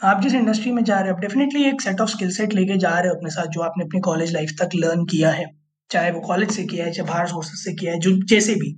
आप 0.00 0.20
जिस 0.22 0.34
इंडस्ट्री 0.34 0.70
में 0.72 0.82
जा 0.84 0.98
रहे 1.00 1.10
हो, 1.10 1.14
आप 1.14 1.20
डेफिनेटली 1.20 1.62
एक 1.64 1.80
सेट 1.80 2.00
ऑफ़ 2.00 2.10
स्किल 2.10 2.30
सेट 2.30 2.52
लेके 2.54 2.76
जा 2.78 2.98
रहे 2.98 3.08
हो 3.08 3.14
अपने 3.14 3.30
साथ, 3.30 3.46
जो 3.46 3.60
आपने 3.60 3.84
अपनी 3.84 4.00
कॉलेज 4.00 4.32
लाइफ 4.32 4.50
तक 4.60 4.74
लर्न 4.74 5.04
किया 5.04 5.30
है। 5.30 5.46
चाहे 5.90 6.10
वो 6.10 6.20
कॉलेज 6.20 6.50
से 6.50 6.64
किया 6.64 6.84
है, 6.86 6.92
चाहे 6.92 7.08
बाहर 7.08 7.26
सोर्सेज 7.26 7.60
से 7.64 7.72
किया 7.74 7.92
है, 7.92 7.98
जो 7.98 8.10
जैसे 8.28 8.54
भी। 8.54 8.70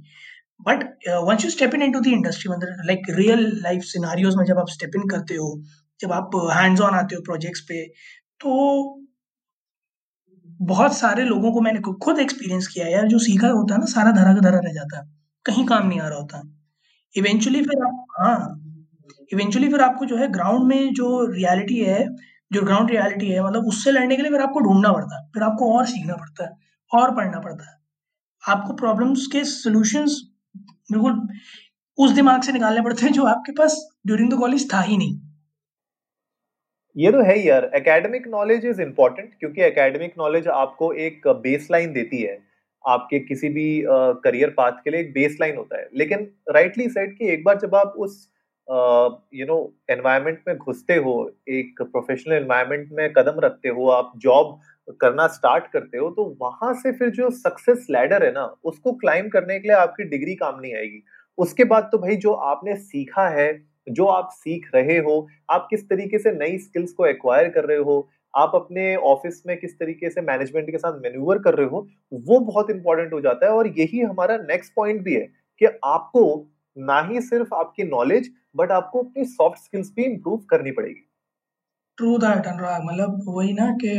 But 0.61 0.85
once 1.29 1.45
you 1.45 1.50
step 1.50 1.75
in 1.75 1.83
into 1.83 2.00
the 2.00 2.07
industry 2.09 2.53
मतलब 2.53 2.83
लाइक 2.87 3.07
रियल 3.11 3.45
लाइफ 3.62 3.83
सिनारियोज 3.85 4.37
में 4.37 4.45
जब 4.45 4.59
आप 4.59 4.69
स्टेप 4.71 4.97
इन 4.97 5.09
करते 5.09 5.35
हो, 5.35 5.50
जब 6.00 6.12
आप 6.12 6.31
हैंड्स 6.53 6.81
ऑन 6.81 6.95
आते 6.95 7.15
हो 7.17 7.23
प्रोजेक्ट्स 7.25 7.61
पे 7.69 7.85
तो 8.41 8.57
बहुत 10.61 10.97
सारे 10.97 11.25
लोगों 11.25 11.53
को 11.53 11.61
मैंने 11.61 11.81
खुद 12.03 12.19
एक्सपीरियंस 12.19 12.67
किया 12.67 12.87
है 12.87 12.93
यार, 12.93 13.07
जो 13.09 13.19
सीखा 13.19 13.49
होता 13.49 13.75
है 13.75 13.81
ना, 13.81 13.87
सारा 13.87 14.11
धरा 14.12 14.35
का 14.35 14.41
धरा 14.41 14.59
रह 14.59 14.73
जाता 14.73 14.99
है। 14.99 15.05
कहीं 15.47 15.65
काम 15.67 15.87
नहीं 15.89 16.00
आ 16.00 16.09
रहा 16.09 16.19
होता। 16.19 16.43
इवेंचुअली 17.15 17.62
फिर 17.62 17.85
आप 17.87 18.07
हाँ। 18.21 18.60
इवेंचुअली 19.30 19.68
फिर 19.68 19.80
आपको 19.80 20.04
जो 20.06 20.16
है 20.16 20.28
ग्राउंड 20.32 20.66
में 20.68 20.92
जो 20.94 21.25
रियलिटी 21.26 21.78
है, 21.80 22.06
जो 22.50 22.62
ग्राउंड 22.62 22.90
रियलिटी 22.90 23.30
है 23.30 23.42
मतलब 23.44 23.66
उससे 23.66 23.90
लड़ने 23.90 24.16
के 24.16 24.22
लिए 24.22 24.30
फिर 24.30 24.40
आपको 24.40 24.60
ढूंढना 24.60 24.92
पड़ता 24.92 25.16
है, 25.16 25.26
फिर 25.34 25.42
आपको 25.42 25.72
और 25.76 25.87
सीखना 25.87 26.14
पड़ता 26.14 26.44
है, 26.44 26.50
और 26.90 27.14
पढ़ना 27.16 27.40
पड़ता 27.40 27.70
है। 27.70 27.78
आपको 28.42 28.75
प्रॉब्लम्स 28.75 29.26
के 29.32 29.44
सोल्यूशंस 29.46 30.20
बिल्कुल 30.92 31.20
उस 31.99 32.10
दिमाग 32.12 32.42
से 32.42 32.52
निकालने 32.52 32.80
पड़ते 32.82 33.06
हैं 33.06 33.12
जो 33.12 33.25
आपके 33.26 33.52
पास 33.52 33.76
ड्यूरिंग 34.06 34.30
द 34.32 34.38
कॉलेज 34.38 34.72
था 34.72 34.80
ही 34.80 34.96
नहीं। 34.96 35.18
ये 36.96 37.10
तो 37.12 37.22
है 37.25 37.38
यार 37.38 37.70
एकेडमिक 37.75 38.26
नॉलेज 38.28 38.64
इज़ 38.66 38.80
इम्पोर्टेंट 38.82 39.34
क्योंकि 39.40 39.62
एकेडमिक 39.62 40.14
नॉलेज 40.18 40.49
आपको 40.50 40.92
एक 40.94 41.28
बेस 41.42 41.68
लाइन 41.70 41.92
देती 41.92 42.22
है। 42.22 42.38
आपके 42.84 43.18
किसी 43.20 43.49
भी 43.49 43.66
करियर 44.25 44.54
पाथ 44.56 44.72
के 44.84 44.90
लिए 44.90 45.00
एक 45.00 45.12
बेस 45.14 45.37
लाइन 45.40 45.56
होता 45.56 45.78
है। 45.78 45.88
लेकिन 45.94 46.26
राइटली 46.50 46.88
सेट 46.88 47.16
कि 47.18 47.28
एक 47.32 47.44
बार 47.44 47.58
जब 47.58 47.75
आप 47.75 47.94
उस 47.99 48.16
यू 48.71 49.47
नो 49.47 49.57
एनवायरनमेंट 49.91 50.39
में 50.49 50.57
घुसते 50.57 50.95
हो, 50.97 51.31
एक 51.49 51.83
प्रोफेशनल 51.83 52.35
एनवायरनमेंट 52.35 52.89
में 52.93 53.12
कदम 53.12 53.41
रखते 53.41 53.69
हो, 53.69 53.89
आप 53.89 54.12
जॉब 54.17 54.61
करना 55.00 55.27
स्टार्ट 55.29 55.67
करते 55.73 55.99
हो 55.99 56.11
तो 56.11 56.25
वहाँ 56.41 56.73
से 56.75 56.93
फिर 56.93 57.11
जो 57.11 57.31
सक्सेस 57.31 57.87
लैडर 57.91 58.25
है 58.25 58.31
ना, 58.33 58.45
उसको 58.65 58.93
क्लाइम 58.93 59.29
करने 59.29 59.59
के 59.61 59.69
लिए 59.69 59.77
आपकी 59.77 60.05
डिग्री 60.05 60.35
काम 60.35 60.61
नहीं 60.61 60.75
आएगी। 60.75 61.03
उसके 61.39 61.65
बाद 61.65 61.89
तो 61.93 61.99
भाई 61.99 62.17
जो 62.17 62.33
आपने 62.33 62.77
सीखा 62.77 63.29
है, 63.29 63.53
जो 63.89 64.07
आप 64.07 64.29
सीख 64.35 64.71
रहे 64.75 64.99
हो, 64.99 65.27
आप 65.50 65.67
किस 65.71 65.89
तरीके 65.89 66.19
से 66.19 66.33
नई 66.33 66.59
स्किल्स 66.59 66.93
को 66.93 67.07
एक्वायर 67.07 67.49
कर 67.49 67.65
रहे 67.65 67.79
हो, 67.79 68.09
आप 68.35 68.53
अपने 68.55 68.95
ऑफ़िस 68.97 69.43
में 69.47 69.57
किस 69.59 69.79
तरीके 69.79 70.11
से 70.11 70.21
मैनेजमेंट 70.21 70.71
के 70.71 70.79
साथ 70.79 71.00
मैन्यूवर 71.03 71.39
कर 71.39 71.55
रहे 71.55 71.67
हो, 71.67 71.87
वो 72.12 72.39
बहुत 72.41 72.71
इंपॉर्टेंट 72.71 73.12
हो 73.12 73.21
जाता 73.21 73.47
है 73.47 73.53
और 73.53 73.69
यही 73.79 74.00
हमारा 74.00 74.37
नेक्स्ट 74.39 74.73
पॉइंट 74.77 75.03
भी 75.03 75.15
है 75.15 75.27
कि 75.61 75.67
आपको 75.85 76.25
ना 76.82 77.00
ही 77.08 77.20
सिर्फ़ 77.22 77.54
आपकी 77.54 77.82
नॉलेज 77.87 78.30
बट 78.56 78.70
आपको 78.72 79.02
अपनी 79.02 79.25
सॉफ्ट 79.26 79.62
स्किल्स 79.62 79.92
भी 79.96 80.04
इंप्रूव 80.04 80.38
करनी 80.50 80.70
पड़ेगी। 80.72 81.06
True 81.99 82.16
that 82.18 82.46
Anurag. 82.46 82.84
मतलब 82.84 83.25
वही 83.28 83.52
ना 83.52 83.70
कि 83.82 83.99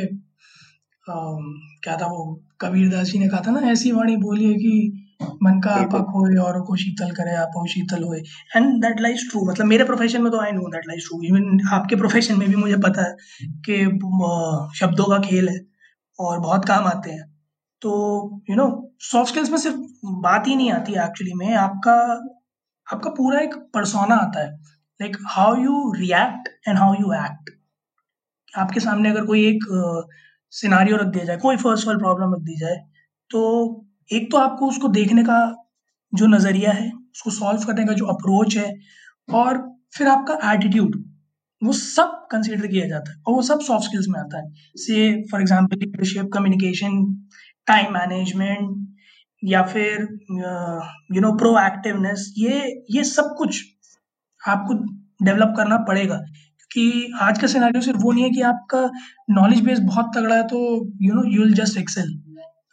क्या 1.06 1.96
था 1.98 2.08
वो 2.08 2.24
कबीर 2.62 2.90
दास 2.90 3.08
जी 3.08 3.20
ने 3.20 3.28
कहा 3.28 3.42
था 3.48 3.52
ना 3.52 3.60
ऐसी 3.70 3.92
वाणी 3.92 4.16
बोलिए 4.18 4.54
कि 4.56 5.08
मन 5.44 5.60
का 5.62 5.72
आपा 5.74 6.00
खोए 6.04 6.36
और 6.40 6.60
को 6.62 6.76
शीतल 6.76 7.12
करे 7.12 7.36
आप 7.36 7.66
शीतल 7.70 8.04
होए। 8.04 8.20
एंड 8.56 8.82
दैट 8.82 9.02
लाइज 9.02 9.30
ट्रू 9.30 9.44
मतलब 9.46 9.66
मेरे 9.68 9.84
प्रोफेशन 9.84 10.22
में 10.22 10.32
तो 10.32 10.40
I 10.40 10.52
know 10.52 10.68
that 10.72 10.88
lies 10.88 11.08
true 11.08 11.22
even 11.24 11.60
आपके 11.74 11.96
प्रोफेशन 11.96 12.40
में 12.40 12.48
भी 12.50 12.56
मुझे 12.56 12.78
पता 12.86 13.04
है 13.04 13.16
कि 13.68 13.78
शब्दों 14.80 15.06
का 15.06 15.20
खेल 15.20 15.50
है 15.50 15.60
और 16.20 16.40
बहुत 16.40 16.66
काम 16.66 16.86
आते 16.88 17.12
हैं। 17.12 17.24
तो 17.82 17.92
यू 18.50 18.56
नो 18.56 18.68
सॉफ्ट 19.02 19.32
स्किल्स 19.32 19.50
में 19.52 19.58
सिर्फ़ 19.58 19.78
बात 20.22 20.48
ही 20.48 20.56
नहीं 20.56 20.72
आती 20.72 20.94
एक्चुअली 21.04 21.34
में 21.36 21.54
आपका 21.58 21.96
आपका 22.92 23.10
पूरा 23.10 23.40
एक 23.40 23.56
परसोना 23.74 24.16
आता 24.18 24.42
है 24.42 24.52
like 25.00 25.18
how 25.30 25.56
you 25.56 25.92
react 25.98 26.50
and 26.68 26.78
how 26.78 26.94
you 26.94 27.14
act 27.16 27.50
आपके 28.54 28.80
सामने 28.80 29.10
अगर 29.10 29.26
कोई 29.26 29.46
एक 29.48 29.66
सिनारियो 30.54 30.98
रख 30.98 31.08
दिया 31.08 31.24
जाए, 31.26 31.38
कोई 31.38 31.58
फ़र्स्ट 31.58 31.88
वर्ल्ड 31.88 32.02
प्रॉब्लम 32.02 32.34
रख 32.34 32.42
दी 32.42 32.58
जाए 32.60 32.76
तो 33.32 33.42
एक 34.10 34.32
तो 34.32 34.38
आपको 34.38 34.68
उसको 34.70 34.88
देखने 34.90 35.24
का 35.24 35.40
जो 36.14 36.28
नज़रिया 36.28 36.72
है, 36.72 36.92
उसको 37.14 37.32
सॉल्व 37.32 37.64
करने 37.66 37.86
का 37.86 37.94
जो 37.94 38.06
अप्रोच 38.08 38.56
है, 38.58 38.74
और 39.30 39.58
फिर 39.96 40.08
आपका 40.08 40.52
एटीट्यूड 40.54 40.96
वो 41.62 41.74
सब 41.74 42.28
कंसिडर 42.32 42.68
किया 42.68 42.88
जाता 42.88 43.12
है, 43.12 43.18
और 43.28 43.34
वो 43.34 43.42
सब 43.42 43.62
सॉफ्ट 43.62 43.86
स्किल्स 43.86 44.08
में 44.10 44.20
आता 44.20 44.38
है. 44.38 44.54
Say 44.78 45.24
for 45.32 45.42
example 45.42 45.78
leadership 45.80 46.30
communication 46.34 47.04
time 47.68 47.94
management 47.94 48.91
या 49.44 49.62
फिर 49.64 50.08
यू 51.16 51.22
नो 51.22 51.32
प्रोएक्टिवनेस 51.38 52.34
ये 52.38 52.84
ये 52.92 53.04
सब 53.04 53.36
कुछ 53.38 53.64
आपको 54.48 54.74
डेवलप 55.26 55.54
करना 55.58 55.78
पड़ेगा। 55.78 56.20
कि 56.72 57.14
आज 57.22 57.40
का 57.40 57.48
सिनेरियो 57.48 57.82
सिर्फ़ 57.82 58.00
वो 58.00 58.12
नहीं 58.12 58.24
है 58.24 58.30
कि 58.30 58.42
आपका 58.42 58.90
नॉलेज 59.30 59.62
बेस 59.62 59.80
बहुत 59.80 60.12
तगड़ा 60.16 60.36
है 60.36 60.44
तो 60.44 60.60
you 61.02 61.14
know 61.14 61.24
you 61.26 61.42
will 61.42 61.54
just 61.54 61.78
excel 61.78 62.12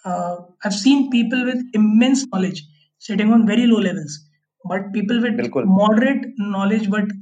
I 0.07 0.71
seen 0.71 1.03
people 1.03 1.45
with 1.45 1.73
immense 1.75 2.25
knowledge 2.35 2.63
sitting 2.99 3.33
on 3.33 3.43
very 3.43 3.63
low 3.63 3.79
levels 3.79 4.19
but 4.67 4.93
people 4.93 5.21
with 5.21 5.51
moderate 5.67 6.35
knowledge 6.41 6.89
but 6.89 7.13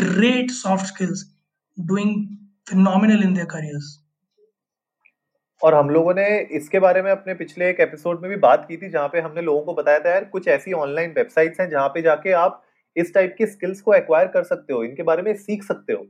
great 0.00 0.50
soft 0.50 0.86
skills 0.86 1.24
doing 1.80 2.36
phenomenal 2.70 3.22
in 3.22 3.34
their 3.34 3.46
careers 3.46 4.05
और 5.62 5.74
हम 5.74 5.90
लोगों 5.90 6.14
ने 6.14 6.26
इसके 6.52 6.78
बारे 6.78 7.02
में 7.02 7.10
अपने 7.10 7.34
पिछले 7.34 7.68
एक 7.70 7.80
एपिसोड 7.80 8.20
में 8.22 8.30
भी 8.30 8.36
बात 8.36 8.64
की 8.68 8.76
थी 8.76 8.88
जहाँ 8.88 9.08
पे 9.08 9.20
हमने 9.20 9.42
लोगों 9.42 9.60
को 9.62 9.74
बताया 9.74 9.98
था 9.98 10.10
यार 10.10 10.24
कुछ 10.24 10.48
ऐसी 10.48 10.72
ऑनलाइन 10.72 11.10
वेबसाइट्स 11.10 11.60
हैं 11.60 11.68
जहाँ 11.70 11.88
पे 11.88 12.02
जाके 12.02 12.32
आप 12.32 12.62
इस 12.96 13.14
टाइप 13.14 13.34
की 13.38 13.46
स्किल्स 13.46 13.80
को 13.80 13.94
एक्वायर 13.94 14.26
कर 14.26 14.42
सकते 14.42 14.72
हो 14.72 14.82
इनके 14.84 15.02
बारे 15.02 15.22
में 15.22 15.34
सीख 15.34 15.62
सकते 15.64 15.92
हो। 15.92 16.06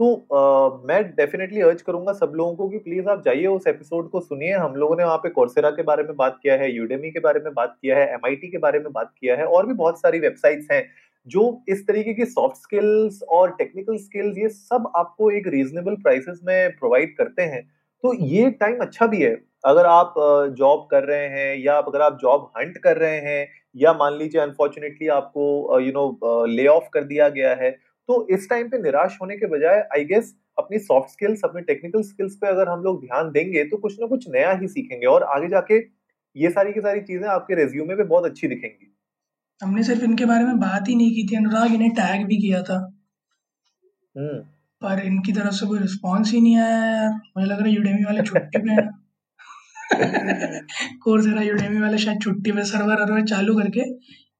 तो 0.00 0.14
आ, 0.34 0.84
मैं 0.88 1.02
डेफिनेटली 1.16 1.60
अर्ज़ 1.60 1.82
करूँगा 1.82 2.12
सब 2.12 2.32
लोगों 2.34 2.54
को 2.56 2.68
कि 2.68 2.78
प्लीज़ 2.78 3.08
आप 3.08 3.22
जाइए 3.24 3.46
उस 3.46 3.66
एपिसोड 3.66 4.10
को 4.10 4.20
सुनिए। 4.20 4.52
हम 4.52 4.74
लोगों 4.74 4.96
ने 4.96 5.04
वहाँ 5.04 5.18
पे 5.18 5.28
कोर्सेरा 5.28 5.70
के 5.70 5.82
बारे 5.82 6.02
में 6.02 6.14
बात 6.16 6.38
किया 6.42 6.54
है 6.54 6.70
यूडेमी 6.72 7.10
के 7.10 7.20
बारे 7.20 7.40
में 7.40 7.52
बात 7.54 7.76
किया 7.82 7.98
है 7.98 8.08
एमआईटी 8.08 8.48
के 8.48 8.58
बारे 8.58 8.78
में 8.78 8.92
बात 8.92 9.12
किया 9.20 9.36
है 9.36 9.44
और 9.44 9.66
भी 9.66 9.74
बहुत 9.74 10.00
सारी 10.00 10.18
वेबसाइट्स 10.18 10.70
हैं 10.72 10.84
जो 11.26 11.62
इस 11.68 11.86
तरीके 11.86 12.14
की 12.14 12.24
सॉफ्ट 12.24 12.56
स्किल्स 12.56 13.22
और 13.22 13.50
टेक्निकल 13.50 13.96
स्किल्स 13.96 14.38
ये 14.38 14.48
सब 14.48 14.90
आपको 14.96 15.30
एक 15.30 15.48
रीजनेबल 15.48 15.94
प्राइसेस 15.94 16.40
में 16.44 16.70
प्रोवाइड 16.78 17.16
करते 17.16 17.42
हैं। 17.42 17.68
तो 18.04 18.12
ये 18.26 18.50
टाइम 18.60 18.80
अच्छा 18.80 19.06
भी 19.06 19.22
है। 19.22 19.34
अगर 19.64 19.86
आप 19.86 20.14
जॉब 20.58 20.86
कर 20.90 21.04
रहे 21.04 21.26
हैं 21.28 21.56
या 21.58 21.76
अगर 21.78 22.00
आप 22.00 22.18
जॉब 22.22 22.50
हंट 22.58 22.78
कर 22.78 22.96
रहे 22.96 23.18
हैं 23.20 23.46
या 23.76 23.92
मान 23.94 24.16
लीजिए 24.18 24.40
अनफॉर्चुनेटली 24.40 25.08
आपको 25.10 25.80
यू 25.80 25.92
नो 25.92 26.44
ले 26.48 26.66
ऑफ़ 26.66 26.88
कर 26.92 27.04
दिया 27.04 27.28
गया 27.30 27.54
है 27.54 27.70
तो 28.08 28.26
इस 28.30 28.48
टाइम 28.50 28.68
पे 28.68 28.78
निराश 28.78 29.18
होने 29.22 29.36
के 29.36 29.46
बजाय 29.46 29.80
आई 29.94 30.04
गेस 30.04 30.34
अपनी 30.58 30.78
सॉफ्ट 30.78 31.10
स्किल्स 31.10 31.40
अपने 31.44 31.62
टेक्निकल 31.62 32.02
स्किल्स 32.02 32.34
पे 32.36 32.46
अगर 32.46 32.68
हम 32.68 32.82
लोग 32.82 33.00
ध्यान 33.00 33.30
देंगे 33.32 33.64
तो 33.64 33.76
कुछ 33.78 33.96
ना 34.00 34.06
कुछ 34.06 34.28
नया 34.28 34.52
ही 34.52 34.68
सीखेंगे 34.68 35.06
और 35.06 35.22
आगे 35.34 35.48
जाके 35.48 35.78
ये 36.36 36.50
सारी 36.50 36.72
की 36.72 36.80
सारी 36.80 37.00
चीज़ें 37.02 37.28
आपके 37.28 37.54
रेज्यूमे 37.54 37.94
पे 37.96 38.04
बहुत 38.04 38.24
अच्छी 38.24 38.48
दिखेंगी। 38.48 38.92
हमने 39.60 39.82
सिर्फ़ 39.82 40.04
इनके 40.04 40.24
बारे 40.24 40.44
में 40.44 40.58
बात 40.60 40.88
ही 40.88 40.94
नहीं 40.94 41.10
की 41.10 41.26
थी 41.26 41.36
अनुराग 41.36 41.74
इन्हें 41.74 41.90
टैग 41.94 42.26
भी 42.26 42.36
किया 42.38 42.62
था। 42.62 42.78
हम्म। 44.14 44.42
पर 44.82 45.00
इनकी 45.06 45.32
तरफ़ 45.32 45.54
से 45.54 45.66
कोई 45.66 45.78
रिस्पॉन्स 45.78 46.32
ही 46.32 46.40
नहीं 46.40 46.56
आया 46.58 46.84
यार। 46.84 47.10
मुझे 47.10 47.46
लग 47.46 47.58
रहा 47.58 47.68
है 47.68 47.74
यूडेमी 47.74 48.04
वाले 48.04 48.22
छुट्टी 48.22 48.58
पे 48.58 48.70
हैं। 48.72 48.88
कोर्सेरा 51.02 51.42
यूडेमी 51.42 51.80
वाले 51.80 51.98
शायद 51.98 52.20
छुट्टी 52.22 52.52
पे 52.52 52.64
सर्वर 52.64 53.00
अर्वर 53.00 53.24
चालू 53.26 53.54
करके 53.54 53.84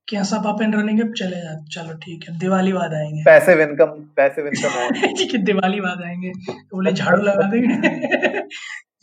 कि 0.08 0.24
सब 0.24 0.46
अप 0.46 0.62
एंड 0.62 0.74
रनिंग 0.74 1.00
चले 1.14 1.40
जा 1.40 1.54
चलो 1.72 1.94
ठीक 1.96 2.24
है 2.28 2.38
दिवाली 2.38 2.72
बाद 2.72 2.94
आएँगे। 2.94 3.22
पैसे 3.24 3.52
इनकम 3.62 4.00
पैसे 4.16 4.42
इनकम 4.42 5.14
ठीक 5.18 5.34
है 5.34 5.42
दिवाली 5.44 5.80
बाद 5.80 6.02
आएँगे। 6.06 6.30
तो 6.48 6.76
बोले 6.76 6.92
झाड़ू 6.92 7.22
लगा 7.22 7.50
देंगे 7.50 8.42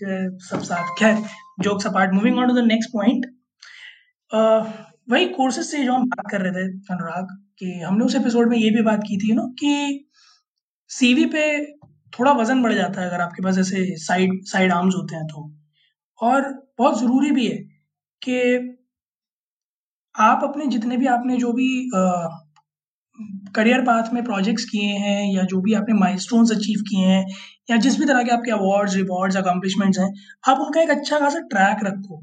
सब 0.48 0.62
साफ़ 0.64 0.90
खैर 1.00 1.24
jokes 1.60 1.88
apart 1.88 2.14
moving 2.14 2.40
on 2.40 2.48
to 2.48 2.54
the 2.62 2.66
next 2.66 2.90
point 2.94 3.26
वही 5.10 5.26
कोर्सेज 5.30 5.66
से 5.66 5.84
जो 5.84 5.94
हम 5.94 6.10
बात 6.10 6.32
कर 6.32 6.42
रहे 6.42 6.52
थे 6.54 6.68
अनुराग 6.94 7.28
कि 7.60 7.80
हमने 7.80 8.06
उस 8.06 8.16
एपिसोड 8.16 8.50
में 8.50 8.58
ये 8.58 8.70
भी 8.70 8.82
बात 8.82 9.04
की 9.08 9.18
थी 9.18 9.34
ना 9.34 9.44
कि 9.60 10.07
सीवी 10.90 11.26
पे 11.28 11.42
थोड़ा 12.14 12.32
वज़न 12.34 12.62
बढ़ 12.64 12.74
जाता 12.74 13.02
है 13.02 13.08
अगर 13.08 13.22
आपके 13.22 13.44
पास 13.44 13.58
ऐसे 13.60 13.86
साइड 14.00 14.44
साइड 14.48 14.72
आर्म्स 14.74 14.96
होते 14.96 15.16
हैं 15.16 15.26
तो। 15.28 15.50
और 16.20 16.42
बहुत 16.80 17.00
ज़रूरी 17.00 17.32
भी 17.32 17.48
है 17.48 17.58
कि 18.22 18.38
आप 20.16 20.44
अपने 20.44 20.66
जितने 20.68 20.98
भी 20.98 21.08
आपने 21.08 21.38
जो 21.38 21.52
भी 21.54 21.68
करियर 23.56 23.82
पाथ 23.82 24.14
में 24.14 24.24
प्रोजेक्ट्स 24.24 24.66
किए 24.66 24.92
हैं 25.00 25.34
या 25.34 25.44
जो 25.52 25.62
भी 25.62 25.74
आपने 25.74 25.94
माइलस्टोन्स 26.00 26.52
अचीव 26.52 26.82
किए 26.90 27.06
हैं 27.08 27.26
या 27.70 27.78
जिस 27.78 28.00
भी 28.00 28.06
तरह 28.06 28.24
के 28.24 28.32
आपके 28.32 28.52
अवार्ड्स 28.52 28.96
रिवॉर्ड्स 28.96 29.38
अकम्पलिशमेंट्स 29.38 30.00
हैं, 30.00 30.12
आप 30.48 30.60
उनका 30.60 30.82
एक 30.82 30.90
अच्छा 30.92 31.20
खासा 31.20 31.40
ट्रैक 31.50 31.84
रखो। 31.86 32.22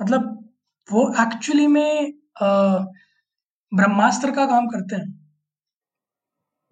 मतलब 0.00 0.28
वो 0.88 1.08
एक्चुअली 1.22 1.66
में 1.68 2.12
ब्रह्मास्त्र 3.72 4.30
का 4.32 4.46
काम 4.46 4.66
करते 4.68 4.96
हैं। 4.96 5.21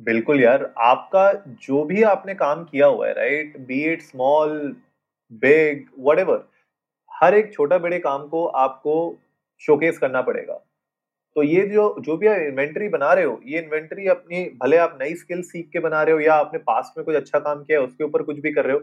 बिल्कुल 0.00 0.40
यार, 0.40 0.62
आपका 0.78 1.32
जो 1.62 1.82
भी 1.84 2.02
आपने 2.02 2.34
काम 2.34 2.64
किया 2.64 2.86
हुआ 2.86 3.06
है 3.06 3.12
right 3.12 3.58
be 3.58 3.82
it 3.84 4.02
small 4.02 4.56
big 5.42 5.86
what 6.00 6.46
हर 7.10 7.34
एक 7.34 7.52
छोटा 7.52 7.78
बड़े 7.78 7.98
काम 7.98 8.26
को 8.28 8.44
आपको 8.46 8.94
शोकेस 9.62 9.98
करना 9.98 10.22
पड़ेगा। 10.22 10.54
तो 11.36 11.42
ये 11.42 11.66
जो 11.66 11.94
जो 12.00 12.16
भी 12.16 12.26
आप 12.26 12.38
इन्वेंट्री 12.38 12.88
बना 12.88 13.12
रहे 13.12 13.24
हो, 13.24 13.40
ये 13.46 13.58
इन्वेंट्री 13.58 14.06
अपनी, 14.08 14.44
भले 14.62 14.76
आप 14.76 14.98
नई 15.02 15.14
स्किल 15.14 15.42
सीख 15.42 15.68
के 15.72 15.78
बना 15.80 16.02
रहे 16.02 16.14
हो 16.14 16.20
या 16.20 16.34
आपने 16.34 16.58
पास्ट 16.60 16.98
में 16.98 17.04
कुछ 17.04 17.16
अच्छा 17.16 17.38
काम 17.38 17.62
किया 17.64 17.78
है, 17.80 17.86
उसके 17.86 18.04
ऊपर 18.04 18.22
कुछ 18.22 18.38
भी 18.40 18.52
कर 18.52 18.64
रहे 18.64 18.76
हो, 18.76 18.82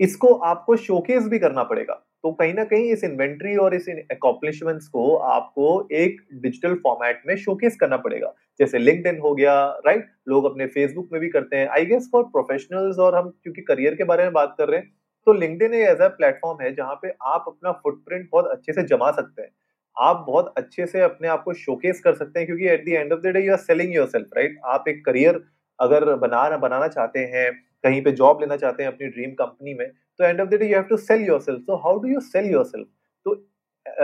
इसको 0.00 0.34
आपको 0.44 0.76
शोकेस 0.76 1.28
भी 1.28 1.38
करना 1.38 1.62
पड़ेगा। 1.62 2.02
तो 2.24 2.30
कहीं 2.32 2.52
ना 2.54 2.64
कहीं 2.64 2.92
इस 2.92 3.02
इन्वेंट्री 3.04 3.54
और 3.56 3.74
इस 3.74 3.88
अकॉम्प्लिशमेंट्स 3.88 4.86
को 4.88 5.14
आपको 5.16 5.66
एक 5.94 6.20
डिजिटल 6.34 6.74
फॉर्मेट 6.84 7.20
में 7.26 7.34
शोकेस 7.36 7.76
करना 7.80 7.96
पड़ेगा। 7.96 8.32
जैसे 8.60 8.78
लिंक्डइन 8.78 9.18
हो 9.18 9.34
गया 9.34 9.54
राइट 9.86 10.06
लोग 10.28 10.44
अपने 10.44 10.66
फेसबुक 10.68 11.08
में 11.12 11.20
भी 11.20 11.28
करते 11.28 11.56
हैं। 11.56 11.68
आई 11.68 11.86
गेस 11.86 12.08
फॉर 12.12 12.24
प्रोफेशनल्स 12.26 12.98
और 12.98 13.14
हम, 13.14 13.28
क्योंकि 13.42 13.62
करियर 13.62 13.94
के 13.94 14.04
बारे 14.04 14.24
में 14.24 14.32
बात 14.32 14.54
कर 14.58 14.68
रहे 14.68 14.80
हैं 14.80 14.90
तो 15.26 15.32
लिंक्डइन 15.32 15.74
एज 15.74 16.00
अ 16.00 16.08
प्लेटफॉर्म 16.16 16.62
है 16.62 16.74
जहाँ 16.74 16.94
पे 17.02 17.12
आप 17.24 17.44
अपना 17.48 17.72
फुटप्रिंट 17.74 18.28
बहुत 18.32 18.46
अच्छे 18.48 18.72
से 18.72 18.82
जमा 18.86 19.10
सकते 19.10 19.42
हैं। 19.42 19.50
आप 19.96 20.24
बहुत 20.26 20.52
अच्छे 20.56 20.86
से 20.86 21.00
अपने 21.02 21.28
आप 21.28 21.42
को 21.44 21.52
शोकेस 21.54 22.00
कर 22.00 22.14
सकते 22.14 22.38
हैं, 22.38 22.46
क्योंकि 22.46 22.68
at 22.68 22.84
the 22.84 22.88
end 22.90 23.12
of 23.12 23.20
the 23.20 23.26
day 23.28 23.40
you 23.40 23.52
are 23.52 23.58
selling 23.60 23.94
your 23.94 24.06
self 24.08 24.36
right 24.36 24.58
आप 24.66 24.88
एक 24.88 25.04
करियर 25.06 25.40
अगर 25.78 26.14
बना, 26.16 26.56
बनाना 26.56 26.88
चाहते 26.88 27.18
हैं 27.26 27.50
कहीं 27.84 28.02
पे 28.02 28.12
जॉब 28.20 28.40
लेना 28.40 28.56
चाहते 28.56 28.82
हैं 28.82 28.90
अपनी 28.90 29.08
ड्रीम 29.08 29.30
कंपनी 29.40 29.74
में 29.74 29.88
तो 29.88 30.24
and 30.24 30.40
of 30.40 30.48
the 30.48 30.54
day 30.54 30.66
you 30.66 30.74
have 30.74 30.84
to 30.88 30.96
sell 30.98 31.26
your 31.26 31.40
self 31.40 31.60
so 31.62 31.76
how 31.84 31.98
do 31.98 32.08
you 32.08 32.20
sell 32.28 32.50
your 32.50 32.64
self 32.66 32.86
तो 33.26 33.34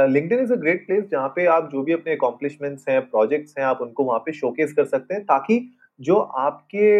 LinkedIn 0.08 0.40
is 0.40 0.52
a 0.52 0.56
great 0.56 0.87
place 0.87 1.04
जहाँ 1.10 1.28
पे 1.37 1.46
आप 1.49 1.68
जो 1.72 1.82
भी 1.82 1.92
अपने 1.92 2.12
अकॉम्प्लिशमेंट्स 2.12 2.88
हैं 2.88 3.00
प्रोजेक्ट्स 3.10 3.54
हैं 3.58 3.64
आप 3.66 3.78
उनको 3.82 4.04
वहाँ 4.04 4.18
पे 4.26 4.32
शोकेस 4.32 4.72
कर 4.72 4.84
सकते 4.87 5.14
हैं 5.14 5.25
ताकि 5.25 5.60
जो 6.00 6.16
आपके 6.40 6.90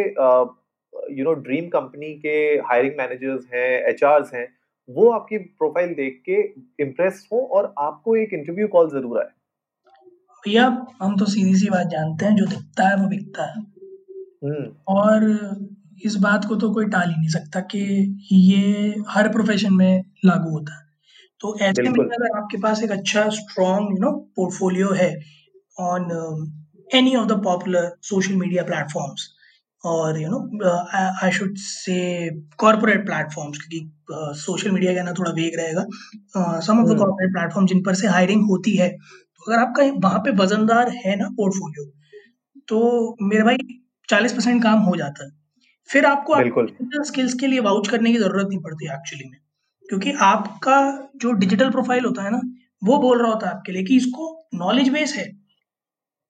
यू 1.17 1.25
नो 1.25 1.33
ड्रीम 1.43 1.69
कंपनी 1.69 2.13
के 2.21 2.39
हायरिंग 2.69 2.95
मैनेजर्स 2.99 3.47
हैं 3.55 3.69
एच 3.89 4.05
हैं 4.35 4.47
वो 4.89 5.11
आपकी 5.11 5.39
प्रोफ़ाइल 5.39 5.93
देख 5.95 6.23
के 6.29 6.41
इम्प्रेस 6.83 7.29
हो 7.33 7.41
और 7.57 7.73
आपको 7.79 8.17
एक 8.17 8.33
इंटरव्यू 8.35 8.69
कॉल 8.69 8.89
ज़रूर 8.91 9.19
आए। 9.19 9.29
भैया 10.45 10.65
हम 11.03 11.17
तो 11.19 11.27
सीधी 11.27 11.55
सी 11.59 11.69
बात 11.71 11.87
जानते 11.89 12.27
हैं 12.27 12.35
जो 12.37 12.47
दिखता 12.47 12.89
है 12.89 12.97
वो 12.97 13.09
बिकता 13.09 13.45
है। 13.45 13.61
हम्म। 14.45 14.65
और 14.89 15.25
इस 16.05 16.15
बात 16.17 16.45
को 16.45 16.57
तो 16.57 16.71
कोई 16.75 16.87
टाल 16.89 17.09
ही 17.11 17.17
नहीं 17.17 17.29
सकता 17.29 17.61
कि 17.73 17.81
ये 18.33 18.95
हर 19.09 19.29
प्रोफेशन 19.29 19.75
में 19.75 20.03
लागू 20.25 20.51
होता 20.51 20.75
है। 20.75 20.89
तो 21.41 21.57
ऐसे 21.61 21.83
में 21.83 21.99
अगर 22.01 22.37
आपके 22.39 22.59
पास 22.63 22.83
एक 22.85 22.91
अच्छा 22.91 23.29
स्ट्रॉन्ग 23.31 23.91
यू 23.91 23.99
नो 24.01 24.11
पोर्टफोलियो 24.37 24.91
है 24.95 25.11
on 25.81 26.09
any 26.91 27.15
of 27.17 27.29
the 27.29 27.41
popular 27.45 27.91
social 28.05 28.35
media 28.37 28.63
platforms 28.65 29.29
और 29.85 30.21
you 30.21 30.29
know 30.29 30.39
I 31.25 31.31
should 31.33 31.55
say 31.59 31.99
corporate 32.59 33.05
platforms 33.07 33.59
क्योंकि 33.59 34.41
सोशल 34.41 34.71
मीडिया 34.71 34.95
का 34.95 35.03
ना 35.03 35.13
थोड़ा 35.19 35.31
वेग 35.33 35.59
रहेगा। 35.61 35.85
Some 36.61 36.81
of 36.81 36.89
the 36.89 36.99
corporate 36.99 37.33
platform 37.33 37.67
जिन 37.67 37.83
पर 37.83 37.95
से 37.95 38.09
हायरिंग 38.09 38.45
होती 38.51 38.77
है 38.77 38.89
तो 38.91 39.51
अगर 39.53 39.61
आपका 39.61 39.85
वहाँ 40.09 40.19
पे 40.21 40.31
वजनदार 40.37 40.91
है 41.05 41.17
ना 41.17 41.29
पोर्टफोलियो 41.37 41.91
तो 42.69 43.17
मेरे 43.23 43.43
भाई 43.45 43.57
चालीस 44.09 44.33
परसेंट 44.33 44.63
काम 44.63 44.79
हो 44.81 44.97
जाता 44.97 45.25
है। 45.25 45.31
फिर 45.91 46.07
आपको 46.07 46.35
स्किल्स 47.05 47.35
के 47.35 47.47
लिए 47.47 47.61
वाउच 47.61 47.89
करने 47.89 48.13
की 48.13 48.19
ज़रूरत 48.19 48.49
नहीं 48.49 48.59
पड़ती 48.61 48.93
एक्चुअली 48.95 49.29
में। 49.31 49.39
क्योंकि 49.89 50.13
आपका 50.23 50.77
जो 51.17 51.33
डिजिटल 51.35 51.71
प्रोफ़ाइल 51.71 52.05
होता 52.05 52.23
है 52.23 52.31
ना 52.31 52.41
वो 52.83 52.99
बोल 52.99 53.19
रहा 53.19 53.31
होता 53.33 53.47
है 53.47 53.55
आपके 53.55 53.73
लिए 53.73 53.83
कि 53.85 53.97
इसको 53.97 54.29
नॉलेज 54.55 54.89
बेस 54.89 55.15
है 55.17 55.25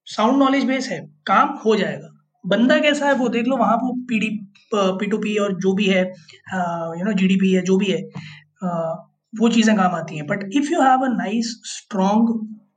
साउंड 0.07 0.38
नॉलेज 0.38 0.64
बेस 0.64 0.88
है 0.88 0.99
काम 1.26 1.49
हो 1.64 1.76
जाएगा। 1.76 2.09
बंदा 2.45 2.79
कैसा 2.81 3.07
है 3.07 3.14
वो 3.14 3.29
देख 3.29 3.47
लो 3.47 3.57
वहाँ 3.57 3.76
वो 3.76 3.93
P 4.09 4.19
D 4.21 4.29
P 4.75 5.07
to 5.07 5.19
P 5.19 5.37
और 5.37 5.55
जो 5.61 5.73
भी 5.75 5.87
है 5.87 6.02
यू 6.02 7.05
नो 7.05 7.12
जीडीपी 7.12 7.52
है 7.52 7.62
जो 7.62 7.76
भी 7.76 7.87
है 7.87 7.99
uh, 7.99 8.95
वो 9.33 9.49
चीज़ें 9.49 9.76
काम 9.76 9.95
आती 9.95 10.17
हैं। 10.17 10.26
But 10.26 10.49
if 10.57 10.73
you 10.73 10.81
have 10.83 11.05
a 11.05 11.09
nice 11.11 11.55
strong 11.67 12.31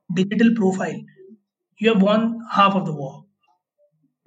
digital 0.10 0.54
profile 0.56 1.06
you 1.82 1.94
have 1.94 2.04
one 2.04 2.34
half 2.52 2.74
of 2.74 2.84
the 2.84 2.96
war 2.98 3.23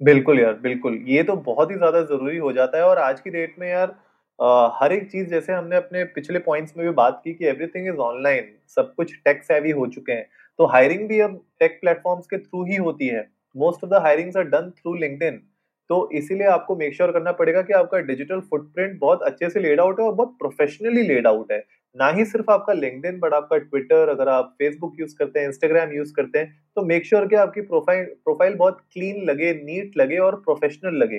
बिल्कुल 0.01 0.39
यार 0.39 0.53
बिल्कुल। 0.59 0.97
ये 1.07 1.21
तो 1.23 1.35
बहुत 1.43 1.71
ही 1.71 1.75
ज़्यादा 1.77 2.01
ज़रूरी 2.03 2.37
हो 2.37 2.51
जाता 2.53 2.77
है 2.77 2.83
और 2.85 2.97
आज 2.99 3.19
की 3.21 3.29
डेट 3.29 3.55
में 3.59 3.67
यार 3.69 3.95
आ, 4.39 4.69
हर 4.73 4.91
एक 4.93 5.09
चीज़ 5.11 5.27
जैसे 5.29 5.53
हमने 5.53 5.75
अपने 5.75 6.03
पिछले 6.15 6.39
पॉइंट्स 6.39 6.73
में 6.77 6.85
भी 6.85 6.91
बात 6.95 7.21
की 7.23 7.33
कि 7.33 7.45
एवरीथिंग 7.47 7.87
इज़ 7.87 7.95
ऑनलाइन 8.01 8.51
सब 8.69 8.93
कुछ 8.95 9.13
टेक 9.25 9.43
सेवी 9.43 9.71
हो 9.71 9.85
चुके 9.87 10.11
हैं। 10.11 10.27
तो 10.59 10.65
हायरिंग 10.67 11.07
भी 11.09 11.19
अब 11.19 11.41
टेक 11.59 11.79
प्लेटफॉर्म्स 11.81 12.27
के 12.27 12.37
थ्रू 12.37 12.63
ही 12.65 12.75
होती 12.77 13.07
है। 13.07 13.27
Most 13.55 13.83
of 13.83 13.89
the 13.91 14.01
hirings 14.03 14.37
are 14.37 14.43
done 14.45 14.69
through 14.71 14.93
LinkedIn 14.95 15.41
तो 15.89 16.09
इसीलिए 16.13 16.47
आपको 16.47 16.75
मेक 16.75 16.93
श्योर 16.95 17.09
sure 17.09 17.17
करना 17.19 17.31
पड़ेगा 17.33 17.61
कि 17.61 17.73
आपका 17.73 17.97
डिजिटल 18.01 18.39
फुटप्रिंट 18.49 18.99
बहुत 18.99 19.21
अच्छे 19.23 19.49
से 19.49 19.59
लेड 19.59 19.79
आउट 19.79 19.99
है 19.99 20.05
और 20.05 20.13
बहुत 20.15 20.35
प्रोफेशनली 20.39 21.01
लेड 21.03 21.27
आउट 21.27 21.51
है। 21.51 21.59
ना 21.97 22.07
ही 22.11 22.25
सिर्फ़ 22.25 22.51
आपका 22.51 22.73
लिंक्डइन 22.73 23.19
बट 23.19 23.33
आपका 23.33 23.57
ट्विटर 23.59 24.09
अगर 24.09 24.29
आप 24.29 24.53
फेसबुक 24.59 24.99
यूज़ 24.99 25.15
करते 25.17 25.39
हैं 25.39 25.47
इंस्टाग्राम 25.47 25.91
यूज़ 25.93 26.13
करते 26.13 26.39
हैं 26.39 26.53
तो 26.75 26.83
मेक 26.85 27.05
श्योर 27.05 27.21
sure 27.21 27.29
कि 27.29 27.35
आपकी 27.37 27.61
प्रोफ़ाइल 27.63 28.05
प्रोफ़ाइल 28.25 28.55
बहुत 28.55 28.79
क्लीन 28.93 29.23
लगे 29.29 29.53
नीट 29.55 29.97
लगे 29.97 30.17
और 30.19 30.35
प्रोफेशनल 30.41 30.95
लगे। 31.03 31.17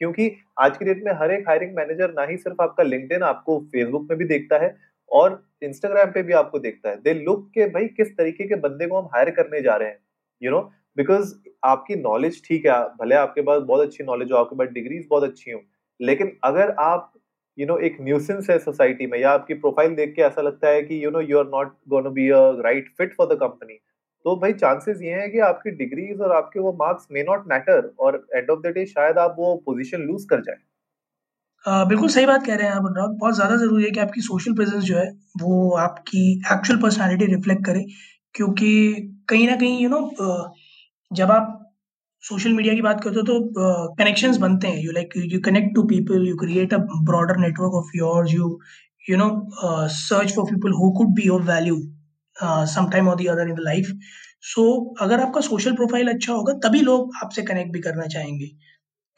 क्योंकि 0.00 0.30
आज 0.60 0.76
की 0.76 0.84
डेट 0.84 1.02
में 1.04 1.12
हर 1.20 1.30
एक 1.32 1.48
हायरिंग 1.48 1.74
मैनेजर 1.76 2.12
ना 2.12 2.22
ही 2.26 2.36
सिर्फ़ 2.38 2.62
आपका 2.62 2.82
लिंक्डइन 2.84 3.22
आपको 3.24 3.58
फेसबुक 3.72 4.06
में 4.10 4.18
भी 4.18 4.24
देखता 4.26 4.58
है 4.58 4.76
और 5.10 5.42
इंस्टाग्राम 5.62 6.10
पे 6.12 6.22
भी 6.22 6.32
आपको 6.34 6.58
देखता 6.58 6.90
है। 6.90 6.96
दे 6.98 7.14
लुक 7.16 7.50
के 7.54 7.66
भाई 7.70 7.86
किस 7.96 8.16
तरीके 8.16 8.46
के 8.48 8.54
बंदे 8.58 8.86
को 8.86 9.00
हम 9.00 9.08
हायर 9.14 9.30
करने 9.32 9.60
जा 9.62 9.76
रहे 9.76 9.88
हैं 9.88 9.98
यू 10.42 10.50
नो 10.50 10.60
बिकॉज़ 10.96 11.34
आपकी 11.64 11.96
नॉलेज 11.96 12.42
ठीक 12.46 12.66
है, 12.66 12.72
भले 13.00 13.14
आपके 13.16 13.42
पास 13.42 13.62
बहुत 13.62 13.86
अच्छी 13.86 14.04
नॉलेज 14.04 14.32
हो, 14.32 14.36
आपके 14.38 14.56
पास 14.56 14.68
डिग्रीज 14.72 15.06
बहुत 15.10 15.24
अच्छी 15.24 15.50
हो, 15.50 15.60
लेकिन 16.00 16.32
अगर 16.44 16.70
आप 16.80 17.12
यू 17.60 17.66
नो 17.66 17.78
एक 17.78 17.96
न्यूसेंस 18.00 18.50
है 18.50 18.58
सोसाइटी 18.58 19.06
में 19.06 19.18
या 19.18 19.30
आपकी 19.30 19.54
प्रोफ़ाइल 19.54 19.94
देख 19.94 20.12
के 20.16 20.22
ऐसा 20.22 20.42
लगता 20.42 20.68
है 20.68 20.82
कि 20.82 21.04
you 21.04 21.10
know 21.10 21.20
you 21.20 21.38
are 21.38 21.44
not 21.44 21.72
gone 21.88 22.08
be 22.14 22.28
a 22.30 22.42
right 22.64 22.92
fit 22.98 23.14
for 23.14 23.34
the 23.34 23.38
company 23.38 23.74
तो 24.24 24.36
भाई 24.36 24.52
चांसेस 24.52 25.02
ये 25.02 25.12
हैं 25.12 25.30
कि 25.32 25.38
आपकी 25.38 25.70
डिग्रीज 25.76 26.20
और 26.20 26.32
आपके 26.32 26.60
वो 26.60 26.72
मार्क्स 26.72 27.06
मे 27.12 27.22
नॉट 27.22 27.44
मैटर 27.48 27.92
और 28.00 28.26
एंड 28.34 28.50
ऑफ़ 28.50 28.60
द 28.60 28.72
डे 28.74 28.86
शायद 28.86 29.18
आप 29.18 29.36
वो 29.38 29.54
पोजीशन 29.66 30.02
लूज 30.02 30.24
कर 30.30 30.40
जाए। 30.40 30.56
Uh, 31.64 31.88
बिल्कुल 31.88 32.08
सही 32.08 32.26
बात 32.26 32.46
कह 32.46 32.54
रहे 32.54 32.66
हैं 32.66 32.74
आप 32.74 32.86
अनुराग। 32.86 33.16
बहुत 33.18 33.34
ज़्यादा 33.34 33.56
ज़रूरी 33.56 33.84
है 33.84 33.90
कि 33.90 34.00
आपकी 34.00 34.20
सोशल 34.20 34.52
प्रेजेंस 34.54 34.84
जो 34.84 34.96
है 34.96 35.08
वो 35.40 35.70
आपकी 35.76 36.22
एक्चुअल 36.52 36.80
पर्सनालिटी 36.80 37.26
रिफ्लेक्ट 37.26 37.64
करे 37.66 37.84
क्योंकि 38.34 38.70
कहीं 39.28 39.48
ना 39.48 39.56
कहीं 39.56 39.80
यू 39.80 39.88
नो 39.88 40.00
जब 41.10 41.30
आप 41.30 41.59
सोशल 42.24 42.52
मीडिया 42.52 42.74
की 42.74 42.82
बात 42.82 43.00
करते 43.04 43.16
हो 43.16 43.22
तो 43.22 43.94
कनेक्शंस 43.98 44.34
uh, 44.36 44.40
बनते 44.42 44.68
हैं। 44.68 44.82
You 44.84 44.92
like 44.92 45.14
you 45.26 45.40
connect 45.44 45.74
to 45.74 45.82
people 45.88 46.26
you 46.28 46.36
create 46.36 46.74
a 46.74 46.78
broader 47.04 47.36
network 47.40 47.74
of 47.74 47.96
yours 47.96 48.32
you 48.34 48.58
you 49.04 49.16
know 49.16 49.28
search 49.90 50.34
for 50.34 50.44
people 50.44 50.72
who 50.72 50.90
could 50.98 51.14
be 51.14 51.28
of 51.28 51.42
value 51.44 51.76
sometime 52.68 53.08
और 53.08 53.16
the 53.16 53.26
other 53.26 53.48
in 53.48 53.54
the 53.54 53.64
life 53.64 53.92
so 54.44 54.64
अगर 55.00 55.20
आपका 55.20 55.40
social 55.40 55.72
profile 55.76 56.08
अच्छा 56.08 56.32
होगा 56.32 56.52
तभी 56.64 56.80
लोग 56.82 57.10
आपसे 57.22 57.42
connect 57.42 57.72
भी 57.72 57.80
करना 57.80 58.06
चाहेंगे। 58.06 58.50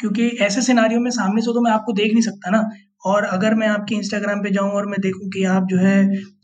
क्योंकि 0.01 0.27
ऐसे 0.43 0.63
सिनारियों 0.63 1.01
में 1.01 1.11
सामने 1.11 1.43
से 1.43 1.53
तो 1.55 1.61
मैं 1.61 1.71
आपको 1.73 1.93
देख 1.93 2.13
नहीं 2.13 2.23
सकता 2.23 2.51
ना। 2.51 2.63
और 3.05 3.25
अगर 3.27 3.55
मैं 3.55 3.69
आपके 3.69 3.95
इंस्टाग्राम 3.95 4.43
पे 4.43 4.51
जाऊँ 4.51 4.71
और 4.73 4.87
मैं 4.87 5.01
देखूँ 5.01 5.29
कि 5.31 5.45
आप 5.53 5.67
जो 5.71 5.79
है 5.79 5.97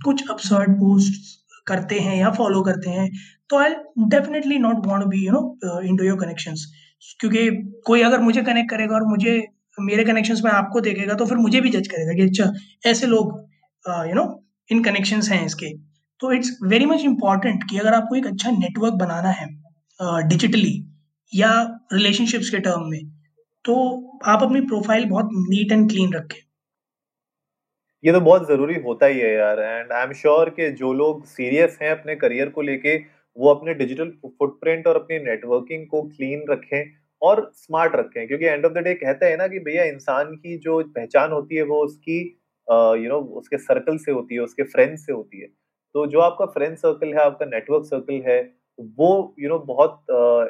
कुछ 0.04 0.28
अपसर्ड 0.30 0.72
पोस्ट 0.74 1.36
करते 1.66 1.98
हैं 2.00 2.16
या 2.16 2.30
फॉलो 2.32 2.62
करते 2.62 2.90
हैं 2.90 3.10
तो 3.50 3.56
I 3.56 3.74
definitely 4.08 4.58
not 4.58 4.86
want 4.86 5.04
be 5.04 5.24
you 5.26 5.32
know 5.32 5.80
into 5.82 6.04
your 6.04 6.18
connections 6.20 6.66
क्योंकि 7.20 7.48
कोई 7.86 8.02
अगर 8.02 8.20
मुझे 8.20 8.42
कनेक्ट 8.42 8.70
करेगा 8.70 8.94
और 8.94 9.04
मुझे 9.06 9.36
मेरे 9.78 10.04
कनेक्शंस 10.04 10.40
में 10.44 10.50
आपको 10.50 10.80
देखेगा 10.80 11.14
तो 11.14 11.26
फिर 11.26 11.38
मुझे 11.38 11.60
भी 11.60 11.70
जज 11.70 11.88
करेगा 11.88 12.12
कि 12.12 12.22
अच्छा 12.22 12.52
ऐसे 12.90 13.06
लोग 13.06 13.36
यू 14.08 14.14
नो 14.14 14.24
इन 14.70 14.82
कनेक्शंस 14.84 15.28
हैं 15.30 15.44
इसके। 15.46 15.68
तो 16.20 16.32
इट्स 16.32 16.56
वेरी 16.64 16.86
मच 16.86 17.04
इंपॉर्टेंट 17.04 17.64
कि 17.70 17.78
अगर 17.78 17.94
आपको 17.94 18.16
एक 18.16 18.26
अच्छा 18.26 18.50
नेटवर्क 18.50 18.94
बनाना 18.94 19.30
है 19.30 19.46
डिजिटली 20.28 20.72
uh, 20.72 20.86
या 21.32 21.50
रिलेशनशिप्स 21.92 22.50
के 22.50 22.58
टर्म 22.58 22.88
में 22.90 23.00
तो 23.64 23.74
आप 24.26 24.42
अपनी 24.42 24.60
प्रोफ़ाइल 24.62 25.04
बहुत 25.04 25.28
नीट 25.32 25.72
एंड 25.72 25.88
क्लीन 25.90 26.12
रखें। 26.14 26.38
ये 28.04 28.12
तो 28.12 28.20
बहुत 28.20 28.48
ज़रूरी 28.48 28.74
होता 28.82 29.06
ही 29.06 29.18
है 29.18 29.32
यार 29.34 29.60
एंड 29.60 29.92
आई 29.92 30.02
एम 30.02 30.12
श्योर 30.12 30.50
कि 30.50 30.70
जो 30.72 30.92
लोग 30.92 31.24
सीरियस 31.26 31.78
हैं 31.82 31.90
अपने 31.90 32.14
करियर 32.16 32.48
को 32.48 32.62
लेके 32.62 32.96
वो 33.38 33.50
अपने 33.54 33.74
डिजिटल 33.74 34.08
फुटप्रिंट 34.26 34.86
और 34.86 34.96
अपनी 34.96 35.18
नेटवर्किंग 35.18 35.86
को 35.86 36.02
क्लीन 36.02 36.44
रखें 36.50 36.90
और 37.22 37.52
स्मार्ट 37.54 37.96
रखें। 37.96 38.26
क्योंकि 38.28 38.44
एंड 38.44 38.66
ऑफ़ 38.66 38.72
द 38.72 38.78
डे 38.78 38.94
कहते 38.94 39.26
हैं 39.26 39.36
ना 39.36 39.46
कि 39.48 39.58
भैया 39.58 39.84
इंसान 39.84 40.34
की 40.36 40.58
जो 40.58 40.82
पहचान 40.82 41.32
होती 41.32 41.56
है 41.56 41.62
वो 41.62 41.84
उसकी 41.84 42.18
यू 42.70 42.76
नो 42.76 42.96
you 42.96 43.08
know, 43.08 43.38
उसके 43.38 43.58
सर्कल 43.58 43.96
से 43.98 44.12
होती 44.12 44.34
है 44.34 44.40
उसके 44.40 44.62
फ्रेंड्स 44.62 45.06
से 45.06 45.12
होती 45.12 45.40
है। 45.40 45.46
तो 45.94 46.06
जो 46.06 46.20
आपका 46.20 46.46
फ्रेंड 46.46 46.76
सर्कल 46.76 47.08
है 47.08 47.20
आपका 47.20 47.46
नेटवर्क 47.46 47.84
सर्कल 47.84 48.22
है 48.26 48.54
वो 48.80 49.34
यू 49.38 49.48
you 49.48 49.48
नो 49.48 49.54
know, 49.54 49.68
बहुत 49.68 50.04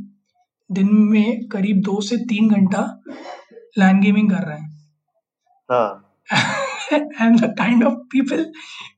दिन 0.70 0.88
में 1.10 1.48
करीब 1.52 1.80
दो 1.84 2.00
से 2.08 2.16
तीन 2.30 2.48
घंटा 2.54 2.86
लैंड 3.78 4.02
गेमिंग 4.02 4.30
कर 4.30 4.46
रहे 4.46 4.58
हैं 4.58 4.70
हाँ 5.70 6.02
and 6.92 7.38
the 7.38 7.48
kind 7.58 7.82
of 7.82 7.94
people 8.10 8.44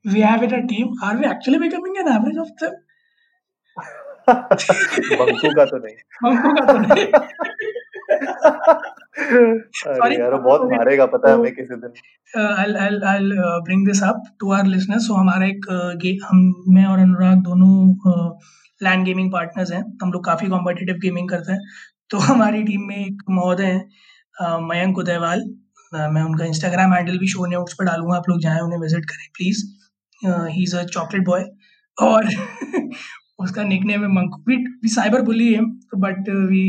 we 0.05 0.21
have 0.21 0.43
in 0.43 0.53
our 0.53 0.63
team, 0.63 0.89
are 1.03 1.17
we 1.17 1.25
actually 1.25 1.59
becoming 1.59 1.97
an 1.97 2.07
average 2.07 2.37
of 2.37 2.51
them? 2.61 2.73
Banku 4.27 5.49
का 5.55 5.65
तो 5.65 5.77
नहीं 5.77 5.95
हमको 6.23 6.53
का 6.55 6.65
तो 6.67 6.77
नहीं 6.79 7.73
Sorry, 9.79 10.19
यार 10.19 10.35
बहुत 10.35 10.61
मारेगा 10.71 11.05
पता 11.05 11.29
है 11.29 11.35
हमें 11.35 11.55
किसी 11.55 11.75
दिन। 11.75 11.93
I'll 12.33 12.77
I'll 12.85 13.03
I'll 13.11 13.33
bring 13.63 13.83
this 13.89 14.01
up 14.09 14.21
to 14.43 14.51
our 14.51 14.65
listeners. 14.65 15.07
So 15.07 15.17
हमारा 15.17 15.47
एक 15.47 15.65
हम 16.25 16.63
मैं 16.67 16.85
और 16.85 16.99
अनुराग 16.99 17.37
दोनों 17.37 18.39
लैंड 18.81 19.05
गेमिंग 19.05 19.31
पार्टनर्स 19.31 19.71
हैं। 19.71 19.83
हम 20.03 20.11
लोग 20.11 20.25
काफ़ी 20.25 20.47
कॉम्पिटिटिव 20.47 20.95
गेमिंग 20.95 21.29
करते 21.29 21.51
हैं। 21.51 21.59
तो 22.09 22.17
हमारी 22.31 22.63
टीम 22.63 22.87
में 22.87 22.97
एक 22.97 23.23
महोदय 23.29 23.65
हैं 23.65 24.57
मयंक 24.67 24.97
उदयवाल। 24.97 25.43
मैं 25.93 26.21
उनका 26.21 26.45
इंस्टाग्राम 26.45 26.93
हैंडल 26.93 27.17
भी 27.17 27.27
शो 27.27 27.45
नोट्स 27.45 27.73
पर 27.73 27.85
डालूँगा। 27.85 28.17
आप 28.17 28.29
लोग 28.29 28.39
जाएँ 28.41 28.61
उन्हें 28.61 28.79
विज़िट 28.79 29.05
करें 29.05 29.27
please 29.37 29.63
he 30.25 30.63
is 30.63 30.75
a 30.77 30.83
chocolate 30.83 31.25
boy 31.25 31.45
और 31.97 32.25
उसका 33.39 33.63
निकनेम 33.63 34.01
है 34.01 34.07
Manku. 34.07 34.43
We 34.47 34.55
we 34.55 34.89
cyber 34.89 35.21
bully 35.21 35.53
him 35.55 35.65
but 35.95 36.29
we 36.29 36.65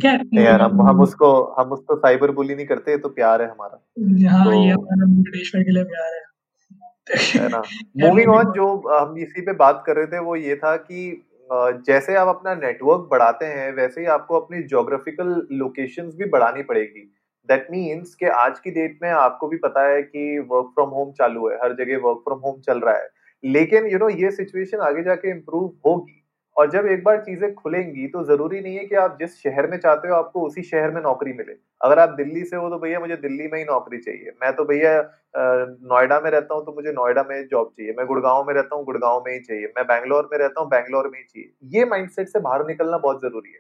क्या? 0.01 0.13
नहीं 0.13 0.45
यार 0.45 0.61
हम 0.61 0.81
हम 0.81 1.01
उसको 1.01 1.43
हम 1.43 1.71
उसको 1.71 1.95
साइबर 1.95 2.31
बुली 2.31 2.55
नहीं 2.55 2.65
करते 2.65 2.97
तो 2.97 3.09
प्यार 3.09 3.41
है 3.41 3.47
हमारा। 3.47 3.83
हाँ 4.29 4.45
तो- 4.45 4.53
ये 4.53 4.69
हमारा 4.69 5.05
वेंकटेश्वर 5.05 5.61
के 5.61 5.71
लिए 5.71 5.83
प्यार 5.83 6.13
है। 6.13 6.27
है 7.17 7.57
मूविंग 8.07 8.29
ऑन 8.29 8.45
जो 8.45 8.97
हम 8.99 9.17
इसी 9.17 9.41
पे 9.41 9.53
बात 9.53 9.83
कर 9.87 9.95
रहे 9.95 10.05
थे 10.05 10.19
वो 10.19 10.35
ये 10.35 10.55
था 10.55 10.77
कि 10.77 11.29
जैसे 11.53 12.15
आप 12.15 12.27
अपना 12.27 12.55
नेटवर्क 12.55 13.07
बढ़ाते 13.11 13.45
हैं 13.45 13.75
वैसे 13.75 14.01
ही 14.01 14.07
आपको 14.07 14.39
अपनी 14.39 14.63
जोग्राफिकल 14.63 15.47
लोकेशंस 15.51 16.15
भी 16.15 16.29
बढ़ानी 16.29 16.63
पड़ेगी। 16.63 17.16
दैट 17.49 17.67
मीन्स 17.71 18.15
कि 18.15 18.25
आज 18.37 18.59
की 18.59 18.71
डेट 18.71 18.99
में 19.03 19.09
आपको 19.11 19.47
भी 19.47 19.57
पता 19.57 19.87
है 19.87 20.01
कि 20.03 20.37
वर्क 20.49 20.71
फ्रॉम 20.75 20.89
होम 20.89 21.11
चालू 21.13 21.49
है 21.49 21.57
हर 21.57 21.73
जगह 21.75 21.97
वर्क 22.03 22.21
फ्रॉम 22.25 22.39
होम 22.39 22.59
चल 22.61 22.79
रहा 22.79 22.95
है। 22.95 23.09
लेकिन 23.43 23.85
यू 23.85 23.91
you 23.91 23.99
नो 23.99 24.05
know, 24.05 24.19
ये 24.21 24.31
सिचुएशन 24.31 24.79
आगे 24.81 25.03
जाके 25.03 25.29
इम्प्रूव 25.29 25.73
होगी। 25.85 26.23
और 26.55 26.69
जब 26.71 26.85
एक 26.91 27.03
बार 27.03 27.17
चीज़ें 27.21 27.53
खुलेंगी 27.53 28.07
तो 28.07 28.23
ज़रूरी 28.25 28.59
नहीं 28.61 28.75
है 28.77 28.85
कि 28.85 28.95
आप 28.95 29.17
जिस 29.19 29.35
शहर 29.41 29.67
में 29.67 29.77
चाहते 29.77 30.07
हो 30.07 30.15
आपको 30.15 30.41
उसी 30.41 30.61
शहर 30.63 30.91
में 30.91 31.01
नौकरी 31.01 31.33
मिले। 31.33 31.53
अगर 31.81 31.99
आप 31.99 32.15
दिल्ली 32.17 32.43
से 32.43 32.55
हो 32.55 32.69
तो 32.69 32.79
भैया 32.79 32.99
मुझे 32.99 33.15
दिल्ली 33.17 33.47
में 33.47 33.57
ही 33.59 33.63
नौकरी 33.65 33.97
चाहिए। 33.97 34.31
मैं 34.43 34.51
तो 34.55 34.65
भैया 34.65 34.93
नोएडा 35.35 36.19
में 36.19 36.29
रहता 36.31 36.55
हूँ 36.55 36.65
तो 36.65 36.73
मुझे 36.75 36.91
नोएडा 36.91 37.23
में 37.29 37.47
जॉब 37.47 37.71
चाहिए। 37.77 37.93
मैं 37.97 38.05
गुड़गांव 38.07 38.43
में 38.47 38.53
रहता 38.53 38.75
हूँ 38.75 38.85
गुड़गांव 38.85 39.23
में 39.27 39.31
ही 39.33 39.39
चाहिए। 39.39 39.71
मैं 39.77 39.85
बैंगलोर 39.85 40.29
में 40.31 40.37
रहता 40.39 40.61
हूँ 40.61 40.69
बैंगलोर 40.69 41.07
में 41.07 41.19
ही 41.19 41.23
चाहिए। 41.23 41.79
ये 41.79 41.85
माइंडसेट 41.85 42.27
से 42.27 42.39
बाहर 42.39 42.65
निकलना 42.67 42.97
बहुत 42.97 43.21
ज़रूरी 43.21 43.51
है। 43.51 43.59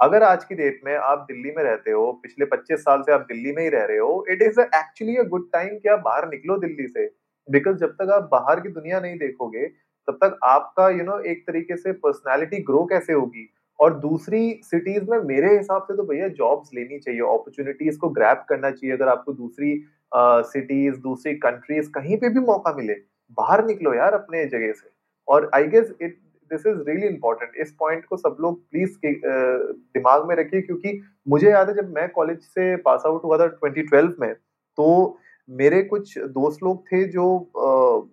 अगर 0.00 0.22
आज 0.22 0.44
की 0.44 0.54
डेट 0.54 0.80
में 0.84 0.94
आप 0.94 1.18
दिल्ली 1.30 1.50
में 1.56 1.62
रहते 1.64 1.90
हो 1.90 2.10
पिछले 2.22 2.46
25 2.46 2.80
साल 2.80 3.02
से 3.02 3.12
आप 3.12 3.20
दिल्ली 3.28 3.52
में 3.52 3.62
ही 3.62 3.68
रह 3.68 3.84
रहे 3.84 3.98
हो 3.98 4.24
it 4.30 4.42
is 4.42 4.60
actually 4.60 5.16
a 5.16 5.22
good 5.28 5.48
time 5.52 5.78
कि 5.78 5.88
आप 5.88 6.00
बाहर 6.00 6.28
निकलो 6.28 6.56
दिल्ली 6.58 6.86
से। 6.88 7.06
बिकॉज़ 7.48 7.76
जब 7.76 7.92
तक 7.92 8.10
आप 8.12 8.28
बाहर 8.32 8.60
की 8.60 8.68
दुनिया 8.68 9.00
नहीं 9.00 9.16
देखोगे 9.18 9.66
तब 10.08 10.18
तक 10.24 10.38
आपका 10.44 10.88
यू 10.88 10.96
you 10.96 11.06
नो 11.06 11.12
know, 11.12 11.24
एक 11.26 11.42
तरीके 11.46 11.76
से 11.76 11.92
पर्सनैलिटी 11.92 12.62
ग्रो 12.62 12.84
कैसे 12.84 13.12
होगी? 13.12 13.48
और 13.78 13.94
दूसरी 14.00 14.60
सिटीज़ 14.64 15.10
में 15.10 15.18
मेरे 15.24 15.56
हिसाब 15.56 15.82
से 15.82 15.96
तो 15.96 16.02
भैया 16.02 16.28
जॉब्स 16.36 16.70
लेनी 16.74 16.98
चाहिए 16.98 17.20
अपॉर्चुनिटीज़ 17.20 17.98
को 17.98 18.08
ग्रैप 18.10 18.44
करना 18.48 18.70
चाहिए। 18.70 18.94
अगर 18.96 19.08
आपको 19.08 19.32
दूसरी 19.32 19.74
सिटीज़ 20.14 20.94
uh, 20.94 21.02
दूसरी 21.02 21.34
कंट्रीज़ 21.36 21.90
कहीं 21.90 22.16
पे 22.16 22.28
भी 22.28 22.40
मौका 22.40 22.72
मिले 22.76 22.94
बाहर 23.38 23.64
निकलो 23.66 23.94
यार 23.94 24.14
अपने 24.14 24.44
जगह 24.46 24.72
से। 24.72 24.88
और 25.28 25.50
I 25.54 25.66
guess 25.68 25.92
it 26.02 26.18
this 26.52 26.66
is 26.66 26.78
really 26.88 27.06
important 27.06 27.52
इस 27.60 27.74
पॉइंट 27.78 28.04
को 28.04 28.16
सब 28.16 28.36
लोग 28.40 28.60
प्लीज़ 28.70 28.96
दिमाग 29.04 30.26
में 30.28 30.34
रखिए, 30.36 30.60
क्योंकि 30.62 31.00
मुझे 31.26 31.50
याद 31.50 31.68
है 31.68 31.74
जब 31.74 31.92
मैं 31.94 32.08
कॉलेज 32.12 32.40
से 32.40 32.76
पास 32.82 33.02
आउट 33.06 33.24
हुआ 33.24 33.38
था 33.38 33.46
2012 33.56 34.20
में 34.20 34.32
तो 34.34 35.18
मेरे 35.48 35.82
कुछ 35.84 36.18
दोस्त 36.18 36.62
लोग 36.62 36.82
थे 36.86 37.02
जो 37.08 37.24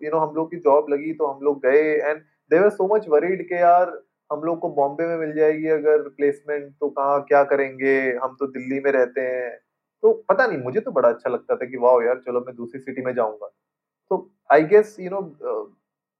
यू 0.02 0.10
नो 0.10 0.18
हम 0.18 0.34
लोग 0.34 0.50
की 0.50 0.56
जॉब 0.60 0.86
लगी 0.90 1.12
तो 1.12 1.26
हम 1.26 1.40
लोग 1.44 1.62
गए 1.62 1.82
and 1.92 2.20
they 2.50 2.58
were 2.60 2.70
so 2.70 2.94
much 2.94 3.08
worried 3.08 3.42
के 3.48 3.54
यार 3.54 4.00
हम 4.30 4.42
लोग 4.42 4.58
को 4.60 4.68
बॉम्बे 4.74 5.06
में 5.06 5.16
मिल 5.18 5.32
जाएगी 5.34 5.68
अगर 5.70 6.08
प्लेसमेंट 6.08 6.72
तो 6.80 6.88
कहाँ, 6.90 7.20
क्या 7.28 7.42
करेंगे? 7.44 7.96
हम 8.22 8.36
तो 8.40 8.46
दिल्ली 8.48 8.80
में 8.80 8.90
रहते 8.92 9.20
हैं। 9.20 9.50
तो 10.02 10.12
पता 10.28 10.46
नहीं, 10.46 10.58
मुझे 10.58 10.80
तो 10.80 10.90
बड़ा 10.92 11.08
अच्छा 11.08 11.30
लगता 11.30 11.56
था 11.56 11.66
कि 11.66 11.76
वाह 11.76 12.04
यार, 12.04 12.18
चलो 12.26 12.40
मैं 12.46 12.54
दूसरी 12.56 12.80
सिटी 12.80 13.02
में 13.02 13.12
जाऊँगा। 13.14 13.46
तो 14.10 14.30
I 14.50 14.62
guess 14.64 14.96
you 15.00 15.10
know 15.10 15.20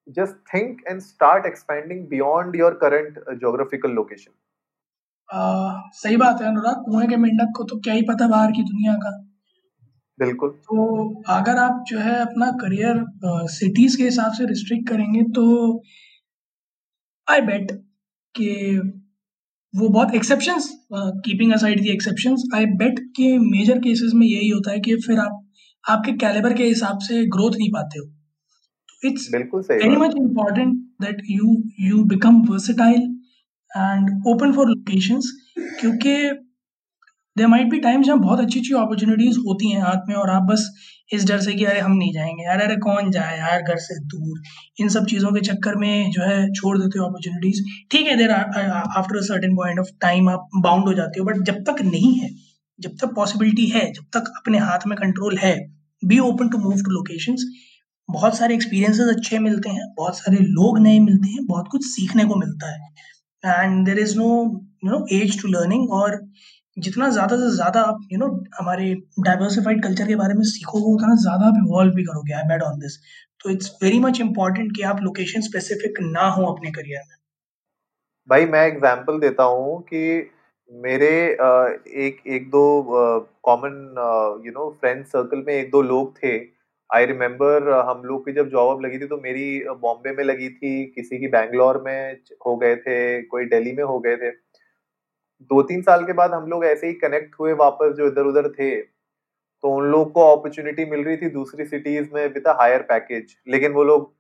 just 0.06 0.34
think 0.54 0.80
and 0.88 1.00
start 1.00 1.46
expending 1.46 2.06
beyond 2.08 2.56
your 2.56 2.78
current 2.82 3.18
geographical 3.40 3.90
location 3.90 4.32
सही 5.94 6.16
बात 6.16 6.40
है 6.42 6.48
अनुराग 6.48 6.82
कुएँ 6.84 7.06
के 7.08 7.16
मेंढक 7.16 7.52
को 7.56 7.64
तो 7.64 7.78
क्या 7.80 7.94
ही 7.94 8.02
पता 8.02 8.26
बाहर 8.28 8.50
की 8.52 8.62
दुनिया 8.62 8.94
का। 8.94 9.10
बिल्कुल। 10.18 10.50
तो 10.50 11.22
अगर 11.28 11.56
आप 11.58 11.84
जो 11.88 11.98
है 11.98 12.14
अपना 12.20 12.50
करियर 12.60 13.04
सिटीज़ 13.50 13.96
के 13.96 14.04
हिसाब 14.04 14.32
से 14.32 14.46
रिस्ट्रिक्ट 14.46 14.88
करेंगे 14.88 15.22
तो 15.32 15.44
आई 17.28 17.40
बेट 17.40 17.72
कि 18.34 18.48
वो 19.74 19.88
बहुत 19.88 20.14
exceptions 20.14 20.68
keeping 21.24 21.52
aside 21.52 21.80
the 21.82 21.90
exceptions 21.92 22.42
I 22.54 22.66
bet 22.82 22.98
के 23.16 23.36
मेजर 23.40 23.78
केसेस 23.78 24.12
में 24.14 24.26
यही 24.26 24.48
होता 24.48 24.70
है 24.70 24.80
कि 24.80 24.96
फिर 25.06 25.18
आप 25.18 25.40
आपके 25.84 26.12
कैलिबर 26.18 26.54
के 26.54 26.64
हिसाब 26.64 26.98
से 27.02 27.24
ग्रोथ 27.28 27.56
नहीं 27.58 27.70
पाते 27.70 27.98
हो। 27.98 28.06
It's 29.06 29.28
very 29.34 29.96
much 29.96 30.14
important 30.16 30.74
that 31.02 31.22
you 31.30 31.56
you 31.80 32.04
become 32.04 32.40
versatile 32.42 33.02
and 33.76 34.22
open 34.26 34.52
for 34.52 34.68
locations 34.68 35.32
क्योंकि 35.80 36.16
देर 37.38 37.46
माइट 37.46 37.70
बी 37.70 37.78
टाइम्स 37.78 38.06
जहाँ 38.06 38.18
बहुत 38.18 38.40
अच्छी 38.40 38.58
अच्छी 38.60 38.74
अपॉर्चुनिटीज़ 38.74 39.38
होती 39.38 39.70
हैं 39.70 39.80
हाथ 39.82 40.08
में 40.08 40.14
और 40.14 40.30
आप 40.30 40.42
बस 40.42 40.70
इस 41.12 41.24
डर 41.24 41.40
से 41.40 41.52
कि 41.52 41.64
अरे 41.64 41.80
हम 41.80 41.92
नहीं 41.92 42.12
जाएँगे 42.12 42.42
यार 42.42 42.60
अरे 42.60 42.76
कौन 42.76 43.10
जाए 43.10 43.38
यार 43.38 43.62
घर 43.62 43.76
से 43.76 43.98
दूर। 44.04 44.42
इन 44.80 44.88
सब 44.88 45.06
चीज़ों 45.06 45.30
के 45.32 45.40
चक्कर 45.40 45.74
में 45.74 46.10
जो 46.10 46.22
है 46.22 46.52
छोड़ 46.52 46.78
देते 46.78 46.98
हो 46.98 47.06
अपॉर्चुनिटीज़ 47.06 47.62
ठीक 47.90 48.06
है 48.06 48.16
there 48.16 48.30
after 48.30 49.20
certain 49.22 49.56
point 49.56 49.78
of 49.78 49.88
time 50.00 50.28
आप 50.28 50.48
बाउंड 50.56 50.84
हो 50.84 50.94
जाते 50.94 51.20
हो 51.20 51.26
बट 51.26 51.42
जब 51.42 51.62
तक 51.62 51.82
नहीं 51.82 52.14
है 52.14 52.30
जब 52.80 52.90
तक 52.90 53.14
पॉसिबिलिटी 53.16 53.66
है 53.66 53.92
जब 53.92 54.04
तक 54.12 54.32
अपने 54.36 54.58
हाथ 54.58 54.78
में 54.86 54.96
कंट्रोल 54.98 55.36
है 55.36 55.54
be 56.04 56.18
open 56.18 56.48
to 56.48 56.58
move 56.58 56.72
to 56.72 56.90
locations 56.90 57.44
बहुत 58.08 58.36
सारे 58.36 58.54
एक्सपीरियंसेस 58.54 59.08
अच्छे 59.08 59.38
मिलते 59.40 59.70
हैं, 59.70 59.84
बहुत 59.96 60.18
सारे 60.18 60.38
लोग 60.38 60.78
नए 60.80 60.98
मिलते 61.00 61.28
हैं, 61.28 61.46
बहुत 61.46 61.68
कुछ 61.70 61.84
सीखने 61.86 62.24
को 62.24 62.34
मिलता 62.36 62.70
है। 62.70 62.92
And 63.44 63.84
there 63.86 63.98
is 63.98 64.16
no 64.18 64.28
you 64.84 64.90
know 64.90 65.04
age 65.12 65.40
to 65.42 65.48
learning 65.50 65.90
और 65.92 66.20
जितना 66.76 67.08
ज़्यादा 67.10 67.36
से 67.36 67.50
ज़्यादा 67.56 67.80
आप 67.82 67.98
यू 68.12 68.18
नो 68.18 68.26
हमारे 68.58 68.92
डाइवर्सिफाइड 69.20 69.82
कल्चर 69.82 70.06
के 70.06 70.16
बारे 70.16 70.34
में 70.34 70.42
सीखोगे, 70.44 70.94
उतना 70.94 71.14
ज़्यादा 71.22 71.46
आप 71.46 71.54
इवॉल्व 71.58 71.94
भी 71.94 72.04
करोगे 72.04 72.34
आई 72.34 72.48
बेट 72.48 72.62
ऑन 72.62 72.78
दिस 72.80 72.96
तो 73.40 73.50
इट्स 73.50 73.70
वेरी 73.82 73.98
मच 74.00 74.20
इंपॉर्टेंट 74.20 74.74
कि 74.76 74.82
आप 74.84 75.00
लोकेशन 75.02 75.40
स्पेसिफिक 75.42 76.00
ना 76.02 76.28
हो 76.28 76.44
अपने 76.46 76.70
करियर 76.72 77.00
में। 77.00 77.16
भाई, 78.28 78.46
मैं 78.46 78.66
एग्जांपल 78.66 79.18
देता 79.20 79.42
हूँ 79.44 79.80
कि 79.82 80.30
मेरे 80.72 81.08
एक 82.06 82.22
एक 82.28 82.48
दो 82.50 82.62
common 83.44 83.74
you 84.46 84.52
know 84.52 84.68
friend 84.80 85.04
circle 85.06 85.42
में 85.46 85.54
एक 85.54 85.70
दो 85.70 85.82
लोग 85.84 86.16
थे। 86.16 86.38
आई 86.94 87.06
रिमेम्बर 87.06 87.68
हम 87.88 88.02
लोग 88.04 88.24
की 88.26 88.32
जब 88.32 88.48
जॉब 88.48 88.84
लगी 88.84 88.98
थी 88.98 89.06
तो 89.06 89.16
मेरी 89.16 89.46
बॉम्बे 89.80 90.12
में 90.12 90.24
लगी 90.24 90.48
थी, 90.48 90.84
किसी 90.86 91.18
की 91.18 91.28
बैंगलोर 91.28 91.82
में 91.86 92.16
हो 92.46 92.56
गए 92.56 92.76
थे, 92.76 93.22
कोई 93.22 93.44
दिल्ली 93.46 93.72
में 93.72 93.84
हो 93.84 93.98
गए 94.00 94.16
थे। 94.16 94.30
दो 94.30 95.62
तीन 95.62 95.82
साल 95.82 96.04
के 96.04 96.12
बाद 96.12 96.34
हम 96.34 96.46
लोग 96.50 96.64
ऐसे 96.64 96.86
ही 96.86 96.92
कनेक्ट 96.94 97.34
हुए 97.40 97.52
वापस 97.54 97.94
जो 97.96 98.06
इधर 98.06 98.26
उधर 98.26 98.48
थे। 98.50 98.74
तो 98.80 99.70
उन 99.70 99.84
लोग 99.86 100.12
को 100.12 100.20
अपॉर्चुनिटी 100.32 100.84
मिल 100.84 101.04
रही 101.04 101.16
थी 101.16 101.28
दूसरी 101.30 101.64
सिटीज़ 101.66 102.08
में 102.14 102.26
विद 102.34 102.48
हायर 102.58 102.82
पैकेज 102.82 103.36
लेकिन 103.48 103.72
वो 103.72 103.84
लोग 103.84 104.12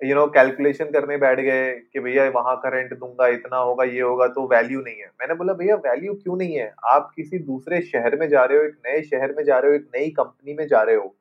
यू 0.00 0.14
नो 0.14 0.26
कैलकुलेशन 0.26 0.84
करने 0.84 1.16
बैठ 1.16 1.40
गए 1.40 1.72
कि 1.92 2.00
भैया 2.00 2.28
वहाँ 2.30 2.56
का 2.56 2.68
रेंट 2.68 2.92
दूँगा, 2.98 3.26
इतना 3.28 3.56
होगा, 3.56 3.84
ये 3.84 4.00
होगा 4.00 4.26
तो 4.28 4.46
वैल्यू 4.46 4.80
नहीं 4.80 4.96
है। 4.96 5.06
मैंने 5.20 5.34
बोला, 5.34 5.52
भैया 5.52 5.74
वैल्यू 5.76 6.14
क्यों 6.14 6.36
नहीं 6.36 6.54
है? 6.54 6.72
आप 6.86 7.10
किसी 7.16 7.38
दूसरे 7.40 7.80
शहर 7.82 8.16
में 8.20 8.28
जा 8.28 8.44
रहे 8.44 8.58
हो, 8.58 8.64
एक 8.64 8.74
नए 8.86 9.02
शहर 9.02 9.34
में 9.36 9.44
जा 9.44 9.58
रहे 9.58 9.70
हो, 9.70 9.76
एक 9.76 9.88
नई 9.96 10.10
कंपनी 10.10 10.54
में 10.54 10.66
जा 10.66 10.82
रहे 10.82 10.96
हो। 10.96 11.14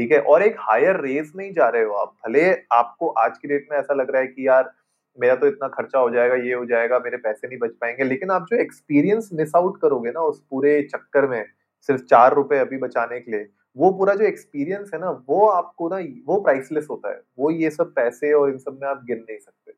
ठीक 0.00 0.12
है? 0.12 0.20
और 0.20 0.42
एक 0.42 0.56
हायर 0.58 1.00
रेस 1.00 1.32
में 1.36 1.44
ही 1.44 1.50
जा 1.52 1.68
रहे 1.68 1.82
हो 1.82 1.92
आप। 1.92 2.14
भले 2.26 2.52
आपको 2.52 3.08
आज 3.08 3.38
की 3.38 3.48
डेट 3.48 3.66
में 3.72 3.78
ऐसा 3.78 3.94
लग 3.94 4.10
रहा 4.10 4.20
है 4.20 4.26
कि 4.26 4.48
यार, 4.48 4.72
मेरा 5.20 5.34
तो 5.34 5.46
इतना 5.46 5.68
खर्चा 5.68 5.98
हो 5.98 6.10
जाएगा, 6.10 6.34
ये 6.34 6.54
हो 6.54 6.64
जाएगा, 6.64 6.98
मेरे 6.98 7.16
पैसे 7.16 7.48
नहीं 7.48 7.58
बच 7.58 7.70
पाएँगे, 7.70 8.04
लेकिन 8.04 8.30
आप 8.30 8.46
जो 8.50 8.56
एक्सपीरियंस 8.56 9.30
मिस 9.32 9.52
आउट 9.56 9.80
करोगे 9.80 10.10
ना 10.10 10.20
उस 10.20 10.42
पूरे 10.50 10.82
चक्कर 10.82 11.26
में, 11.26 11.44
सिर्फ़ 11.80 12.02
चार 12.02 12.34
रुपए 12.34 12.58
अभी 12.58 12.76
बचाने 12.76 13.20
के 13.20 13.30
लिए, 13.30 13.48
वो 13.76 13.90
पूरा 13.90 14.14
जो 14.14 14.24
एक्सपीरियंस 14.24 14.90
है 14.94 15.00
ना, 15.00 15.10
वो 15.28 15.46
आपको 15.46 15.88
ना, 15.88 15.96
वो 16.26 16.40
प्राइसलेस 16.40 16.86
होता 16.90 17.10
है। 17.10 17.22
वो 17.38 17.50
ये 17.50 17.70
सब 17.70 17.94
पैसे 17.94 18.32
और 18.32 18.50
इन 18.50 18.58
सब 18.58 18.78
में 18.82 18.88
आप 18.88 19.04
गिन 19.04 19.18
नहीं 19.18 19.38
सकते। 19.38 19.72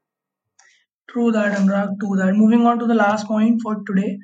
True 1.09 1.31
that 1.31 1.57
Anurag 1.57 1.89
true 1.89 2.17
that 2.17 2.35
moving 2.35 2.67
on 2.67 2.79
to 2.79 2.87
the 2.87 2.93
last 2.93 3.27
point 3.29 3.59
for 3.65 3.75
today 3.75 4.19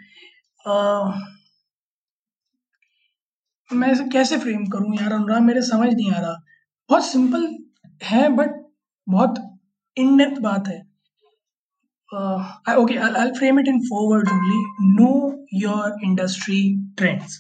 तो 3.71 3.77
मैं 3.77 3.91
इसे 3.93 4.05
कैसे 4.13 4.39
फ्रेम 4.39 4.65
करूँ 4.73 4.95
यार 4.97 5.13
अनुराग? 5.13 5.43
मेरे 5.43 5.63
समझ 5.63 5.93
नहीं 5.95 6.11
आ 6.13 6.21
रहा। 6.21 6.37
बहुत 6.91 7.05
सिंपल 7.07 7.47
है 8.05 8.29
बट 8.37 8.51
बहुत 9.07 9.35
इन 9.97 10.17
डेप्थ 10.19 10.41
बात 10.43 10.69
है। 10.69 10.79
Okay 12.13 12.97
I 12.97 13.31
frame 13.39 13.59
it 13.61 13.69
in 13.69 13.81
forward 13.89 14.29
only 14.33 14.95
know 14.95 15.11
your 15.55 15.97
industry 16.05 16.61
trends 16.99 17.39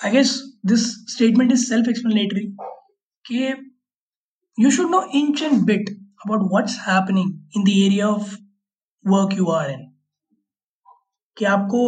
I 0.00 0.10
guess 0.10 0.32
this 0.66 0.86
statement 1.12 1.52
is 1.52 1.64
self 1.68 1.88
explanatory 1.88 2.46
कि 3.24 3.38
you 4.58 4.70
should 4.70 4.90
know 4.90 5.02
inch 5.20 5.42
and 5.42 5.64
bit 5.66 5.90
about 6.26 6.50
what's 6.50 6.78
happening 6.88 7.30
in 7.56 7.64
the 7.64 7.68
area 7.76 8.08
of 8.08 8.34
work 9.04 9.38
you 9.38 9.46
are 9.52 9.70
in 9.70 9.90
कि 11.36 11.44
आपको 11.44 11.80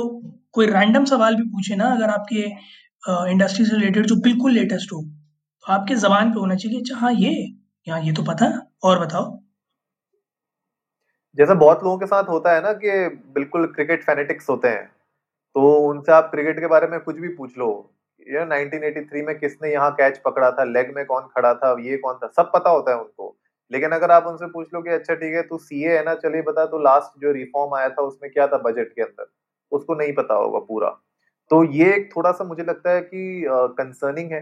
कोई 0.57 0.67
random 0.69 1.05
सवाल 1.07 1.35
भी 1.37 1.43
पूछे 1.45 1.77
ना, 1.77 1.87
अगर 1.87 2.11
आपके 2.11 2.45
इंडस्ट्री 3.31 3.65
से 3.65 3.77
रिलेटेड 3.77 4.07
जो 4.07 4.17
बिल्कुल 4.23 4.53
लेटेस्ट 4.53 4.93
हो 4.93 5.01
तो 5.03 5.73
आपके 5.73 5.95
जबान 5.97 6.31
पे 6.33 6.41
होना 6.41 6.55
चाहिए 6.57 6.79
अच्छा 6.81 6.97
हाँ 6.97 7.13
ये, 7.15 7.33
यहाँ 7.87 8.01
ये 8.03 8.13
तो 8.13 8.23
पता, 8.25 8.47
और 8.85 8.99
बताओ। 9.01 9.37
जैसे 11.39 11.55
बहुत 11.57 11.83
लोगों 11.85 11.99
के 11.99 12.07
साथ 12.07 12.29
होता 12.29 12.55
है 12.55 12.63
ना 12.63 12.73
कि 12.75 12.91
बिल्कुल 13.35 13.67
क्रिकेट 13.75 14.05
फैनेटिक्स 14.05 14.49
होते 14.51 14.69
हैं 14.69 14.85
तो 15.57 15.73
उनसे 15.89 16.13
आप 16.13 16.31
क्रिकेट 16.31 16.61
के 16.61 16.67
बारे 16.69 16.87
में 16.89 16.99
कुछ 17.01 17.17
भी 17.17 17.29
पूछ 17.31 17.59
लो, 17.59 17.69
ये 18.27 18.45
1983 18.47 19.23
में 19.27 19.39
किसने 19.39 19.73
यहाँ 19.73 19.91
कैच 19.95 20.19
पकड़ा 20.25 20.51
था 20.53 20.65
लेग 20.67 20.95
में 20.97 21.05
कौन 21.07 21.23
खड़ा 21.37 21.53
था, 21.55 21.77
ये 21.81 21.97
कौन 21.99 22.15
था, 22.17 22.27
सब 22.37 22.51
पता 22.55 22.71
होता 22.71 22.93
है 22.93 22.99
उनको। 22.99 23.37
लेकिन 23.71 23.91
अगर 23.93 24.11
आप 24.13 24.27
उनसे 24.27 24.47
पूछ 24.49 24.75
लो 24.75 24.83
कि 24.83 24.91
अच्छा 24.91 25.15
ठीक 25.15 25.35
है, 25.35 25.43
तू 25.43 25.59
सीए 25.61 25.97
है 25.97 26.05
ना, 26.05 26.15
चलिए 26.17 26.43
बता 26.45 26.67
तो 26.67 26.79
लास्ट 26.83 27.21
जो 27.23 27.33
रिफॉर्म 27.35 27.75
आया 27.77 27.89
था, 27.89 28.03
उसमें 28.05 28.31
क्या 28.33 28.47
था 28.47 28.59
बजट 28.61 28.93
के 28.95 29.03
अंदर? 29.03 29.25
उसको 29.73 29.95
नहीं 29.95 30.13
पता 30.13 30.35
होगा 30.35 30.59
पूरा। 30.59 30.89
तो 31.51 31.63
ये 31.65 31.95
एक 31.95 32.11
थोड़ा 32.17 32.33
सा 32.33 32.45
मुझे 32.45 32.63
लगता 32.63 32.91
है 32.91 33.01
कि 33.01 33.45
कंसर्निंग 33.49 34.27
uh, 34.27 34.33
है 34.33 34.41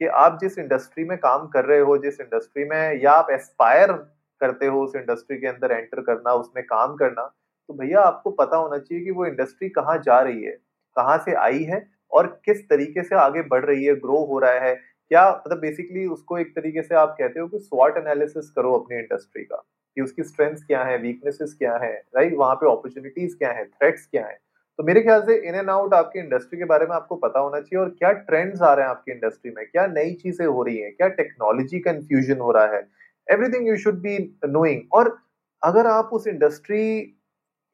कि 0.00 0.06
आप 0.06 0.38
जिस 0.40 0.58
इंडस्ट्री 0.58 1.04
में 1.04 1.16
काम 1.18 1.46
कर 1.48 1.64
रहे 1.64 1.78
हो 1.78 1.96
जिस 1.98 2.20
इंडस्ट्री 2.20 2.64
में 2.64 3.00
या 3.02 3.12
आप 3.12 3.30
एस्पायर 3.30 3.92
करते 4.40 4.66
हो 4.66 4.82
उस 4.82 4.96
इंडस्ट्री 4.96 5.36
के 5.38 5.46
अंदर 5.46 5.72
एंटर 5.72 6.00
करना 6.00 6.32
उसमें 6.34 6.64
काम 6.64 6.94
करना 6.94 7.22
तो 7.68 7.74
भैया 7.74 8.00
आपको 8.00 8.30
पता 8.30 8.56
होना 8.56 8.78
चाहिए 8.78 9.04
कि 9.04 9.10
वो 9.10 9.26
इंडस्ट्री 9.26 9.68
कहाँ 9.68 9.96
जा 9.98 10.20
रही 10.20 10.42
है 10.42 10.52
कहाँ 10.96 11.18
से 11.18 11.34
आई 11.34 11.62
है 11.62 11.86
और 12.10 12.26
किस 12.44 12.68
तरीके 12.68 13.02
से 13.02 13.14
आगे 13.14 13.42
बढ़ 13.42 13.64
रही 13.64 13.84
है 13.84 13.94
ग्रो 13.94 14.24
हो 14.24 14.38
रहा 14.38 14.60
है। 14.60 14.74
क्या 15.10 15.28
मतलब 15.46 15.58
बेसिकली 15.58 16.06
उसको 16.06 16.38
एक 16.38 16.54
तरीके 16.56 16.82
से 16.82 16.94
आप 16.94 17.14
कहते 17.18 17.40
हो 17.40 17.46
कि 17.48 17.58
स्वॉट 17.58 17.96
एनालिसिस 17.96 18.50
करो 18.50 18.72
अपनी 18.72 18.98
इंडस्ट्री 18.98 19.44
का 19.44 19.56
कि 19.96 20.02
उसकी 20.02 20.22
स्ट्रेंथ्स 20.22 20.64
क्या 20.64 20.82
है 20.84 20.96
वीकनेसेस 20.98 21.54
क्या 21.58 21.76
है 21.76 21.92
राइट 22.16 22.34
वहाँ 22.36 22.54
पे 22.54 22.70
अपॉर्चुनिटीज़ 22.72 23.36
क्या 23.38 23.52
है 23.52 23.64
थ्रेट्स 23.64 24.06
क्या 24.06 24.26
है। 24.26 24.38
तो 24.78 24.84
मेरे 24.84 25.00
ख्याल 25.02 25.22
से 25.22 25.34
इन 25.48 25.54
एंड 25.54 25.70
आउट 25.70 25.94
आपकी 25.94 26.18
इंडस्ट्री 26.18 26.58
के 26.58 26.64
बारे 26.64 26.86
में 26.86 26.94
आपको 26.96 27.16
पता 27.16 27.40
होना 27.40 27.60
चाहिए 27.60 27.80
और 27.80 27.88
क्या 27.98 28.12
ट्रेंड्स 28.28 28.62
आ 28.62 28.72
रहे 28.74 28.84
हैं 28.84 28.90
आपकी 28.90 29.12
इंडस्ट्री 29.12 29.50
में? 29.50 29.66
क्या 29.66 29.86
नई 29.86 30.12
चीज़ें 30.14 30.46
हो 30.46 30.62
रही 30.62 30.76
हैं? 30.76 30.92
क्या 30.92 31.08
टेक्नोलॉजी 31.10 31.80
का 31.80 31.90
इन्फ्यूजन 31.90 32.38
हो 32.40 32.50
रहा 32.52 32.66
है? 32.66 32.86
Everything 33.26 33.68
you 33.68 33.76
should 33.78 34.00
be 34.02 34.18
knowing 34.46 34.80
और 34.92 35.16
अगर 35.62 35.86
आप 35.86 36.10
उस 36.12 36.26
इंडस्ट्री 36.26 37.00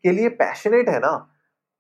के 0.05 0.13
लिए 0.13 0.29
पैशनेट 0.41 0.89
है 0.89 0.99
ना 0.99 1.13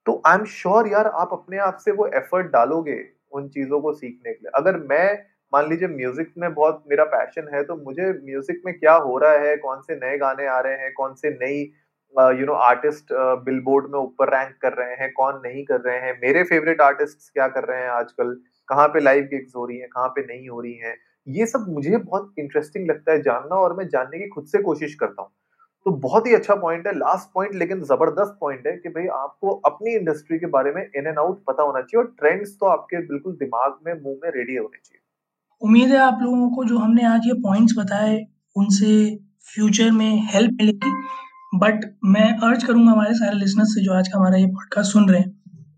तो 0.06 0.20
आई 0.26 0.34
एम 0.34 0.44
श्योर 0.44 0.88
यार 0.88 1.06
आप 1.06 1.30
अपने 1.32 1.58
आप 1.58 1.76
से 1.78 1.92
वो 1.92 2.06
एफर्ट 2.16 2.46
डालोगे 2.52 2.98
उन 3.32 3.48
चीज़ों 3.48 3.80
को 3.80 3.92
सीखने 3.92 4.32
के 4.32 4.38
लिए। 4.42 4.50
अगर 4.54 4.76
मैं, 4.90 5.18
मान 5.52 5.68
लीजिए 5.68 5.88
म्यूज़िक 5.88 6.32
में 6.38 6.52
बहुत 6.54 6.84
मेरा 6.90 7.04
पैशन 7.06 7.48
है 7.54 7.62
तो 7.64 7.76
मुझे 7.76 8.10
म्यूज़िक 8.24 8.62
में 8.66 8.74
क्या 8.78 8.94
हो 8.94 9.18
रहा 9.18 9.32
है? 9.38 9.56
कौन 9.56 9.80
से 9.80 9.96
नए 9.96 10.18
गाने 10.18 10.46
आ 10.46 10.58
रहे 10.60 10.74
हैं? 10.74 10.92
कौन 10.92 11.14
से 11.14 11.30
नई 11.32 11.64
यू 12.14 12.46
नो 12.46 12.52
आर्टिस्ट 12.52 13.12
बिलबोर्ड 13.44 13.86
में 13.92 13.98
ऊपर 13.98 14.30
रैंक 14.30 14.54
कर 14.62 14.72
रहे 14.74 14.94
हैं, 14.94 15.12
कौन 15.12 15.40
नहीं 15.44 15.64
कर 15.64 15.80
रहे 15.80 15.98
हैं? 15.98 16.12
मेरे 16.22 16.42
फेवरेट 16.44 16.80
आर्टिस्ट 16.80 17.32
क्या 17.32 17.48
कर 17.48 17.64
रहे 17.64 17.82
हैं 17.82 17.90
आजकल? 17.90 18.34
कहाँ 18.68 18.86
पे 18.88 19.00
लाइव 19.00 19.24
गिग्स 19.24 19.52
हो 19.56 19.66
रही 19.66 19.78
हैं, 19.78 19.88
कहाँ 19.88 20.08
पे 20.08 20.26
नहीं 20.26 20.48
हो 20.48 20.60
रही 20.60 20.74
हैं? 20.76 20.94
ये 21.26 21.46
सब 21.46 21.66
मुझे 21.68 21.96
बहुत 21.96 22.34
इंटरेस्टिंग 22.38 22.88
लगता 22.90 23.12
है 23.12 23.22
जानना 23.22 23.56
और 23.56 23.76
मैं 23.76 23.88
जानने 23.88 24.18
की 24.18 24.28
खुद 24.28 24.46
से 24.46 24.62
कोशिश 24.62 24.94
करता 24.94 25.22
हूँ। 25.22 25.30
तो 25.86 25.90
बहुत 25.98 26.26
ही 26.26 26.34
अच्छा 26.34 26.54
पॉइंट 26.56 26.86
है 26.86 26.92
लास्ट 26.94 27.32
पॉइंट 27.34 27.54
लेकिन 27.54 27.82
ज़बरदस्त 27.84 28.36
पॉइंट 28.40 28.66
है 28.66 28.72
कि 28.76 28.88
भाई 28.88 29.06
आपको 29.16 29.50
अपनी 29.66 29.94
इंडस्ट्री 29.96 30.38
के 30.38 30.46
बारे 30.48 30.72
में 30.72 30.82
इन 30.82 31.06
एंड 31.06 31.18
आउट 31.18 31.42
पता 31.46 31.62
होना 31.62 31.80
चाहिए 31.80 32.02
और 32.02 32.10
ट्रेंड्स 32.18 32.56
तो 32.60 32.66
आपके 32.66 33.00
बिल्कुल 33.06 33.32
दिमाग 33.34 33.78
में, 33.86 33.92
मुँह 33.94 34.16
में 34.24 34.30
रेडी 34.30 34.56
होने 34.56 34.78
चाहिए। 34.78 35.00
उम्मीद 35.62 35.88
है 35.88 35.98
आप 35.98 36.18
लोगों 36.22 36.50
को 36.50 36.64
जो 36.64 36.78
हमने 36.78 37.04
आज 37.06 37.26
ये 37.26 37.34
पॉइंट्स 37.42 37.74
बताए, 37.78 38.18
उनसे 38.56 39.16
फ्यूचर 39.54 39.90
में 39.90 40.22
हेल्प 40.32 40.56
मिलेगी। 40.60 40.92
बट 41.54 41.98
मैं 42.04 42.30
अर्ज़ 42.38 42.66
करूँगा 42.66 42.92
हमारे 42.92 43.14
सारे 43.14 43.38
लिसनर्स 43.38 43.68
से 43.68 43.84
जो 43.84 43.92
आज 43.92 44.08
का 44.08 44.18
हमारा 44.18 44.36
ये 44.36 44.46
पॉडकास्ट 44.46 44.92
सुन 44.92 45.08
रहे 45.08 45.20
हैं 45.20 45.30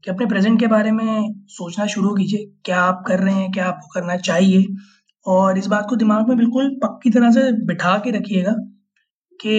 कि 0.04 0.10
अपने 0.10 0.26
प्रेजेंट 0.26 0.60
के 0.60 0.66
बारे 0.66 0.92
में 0.92 1.44
सोचना 1.48 1.86
शुरू 1.86 2.14
कीजिए, 2.14 2.60
क्या 2.64 2.80
आप 2.80 3.04
कर 3.06 3.18
रहे 3.18 3.34
हैं, 3.34 3.50
क्या 3.52 3.66
आपको 3.66 3.88
करना 3.94 4.16
चाहिए? 4.16 4.66
और 5.26 5.58
इस 5.58 5.66
बात 5.66 5.86
को 5.90 5.96
दिमाग 5.96 6.28
में 6.28 6.36
बिल्कुल 6.38 6.78
पक्की 6.82 7.10
तरह 7.10 7.30
से 7.30 7.66
बिठा 7.66 7.96
के 7.98 8.10
रखिएगा 8.10 8.52
कि 9.40 9.54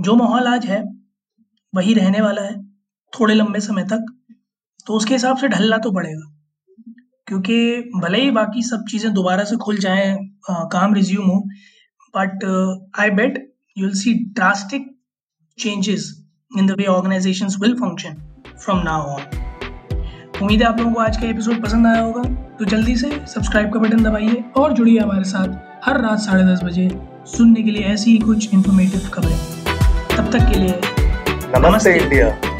जो 0.00 0.14
माहौल 0.16 0.46
आज 0.46 0.66
है, 0.66 0.82
वही 1.74 1.94
रहने 1.94 2.20
वाला 2.20 2.42
है 2.42 2.66
थोड़े 3.12 3.34
लंबे 3.34 3.60
समय 3.60 3.84
तक 3.84 4.04
तो 4.86 4.94
उसके 4.94 5.14
हिसाब 5.14 5.36
से 5.36 5.48
ढलना 5.48 5.78
तो 5.78 5.92
पड़ेगा। 5.92 6.34
क्योंकि 7.26 7.90
भले 7.96 8.20
ही 8.22 8.30
बाकी 8.30 8.62
सब 8.62 8.84
चीज़ें 8.90 9.12
दोबारा 9.14 9.44
से 9.44 9.56
खुल 9.56 9.78
जाएँ 9.78 10.16
काम 10.50 10.94
रिज्यूम 10.94 11.26
हो 11.26 11.40
but 12.16 12.44
I 13.00 13.10
bet 13.10 13.54
you 13.78 13.86
will 13.86 13.94
see 13.94 14.14
drastic 14.34 14.97
changes 15.58 16.04
in 16.60 16.66
the 16.66 16.76
way 16.80 16.88
organizations 16.88 17.58
will 17.62 17.74
function 17.82 18.16
from 18.64 18.84
now 18.84 19.00
on. 19.14 19.22
उम्मीद 20.42 20.62
है 20.62 20.68
आप 20.68 20.78
लोगों 20.78 20.92
को 20.92 21.00
आज 21.00 21.16
का 21.16 21.26
एपिसोड 21.26 21.62
पसंद 21.62 21.86
आया 21.86 22.00
होगा। 22.00 22.22
तो 22.58 22.64
जल्दी 22.64 22.96
से 22.96 23.10
सब्सक्राइब 23.26 23.72
का 23.72 23.80
बटन 23.80 24.02
दबाइए 24.02 24.44
और 24.56 24.72
जुड़िए 24.72 24.98
हमारे 24.98 25.24
साथ 25.24 25.48
हर 25.88 26.00
रात 26.00 26.18
साढ़े 26.18 26.44
दस 26.44 26.60
बजे 26.64 26.90
सुनने 27.26 27.62
के 27.62 27.70
लिए 27.70 27.82
ऐसी 27.82 28.10
ही 28.10 28.18
कुछ 28.18 28.54
इन्फॉर्मेटिव 28.54 29.10
खबरें। 29.14 29.38
तब 30.16 30.30
तक 30.32 30.52
के 30.52 30.58
लिए 30.58 30.80
नमस्ते, 30.80 31.68
नमस्ते। 31.68 31.98
इंडिया। 31.98 32.57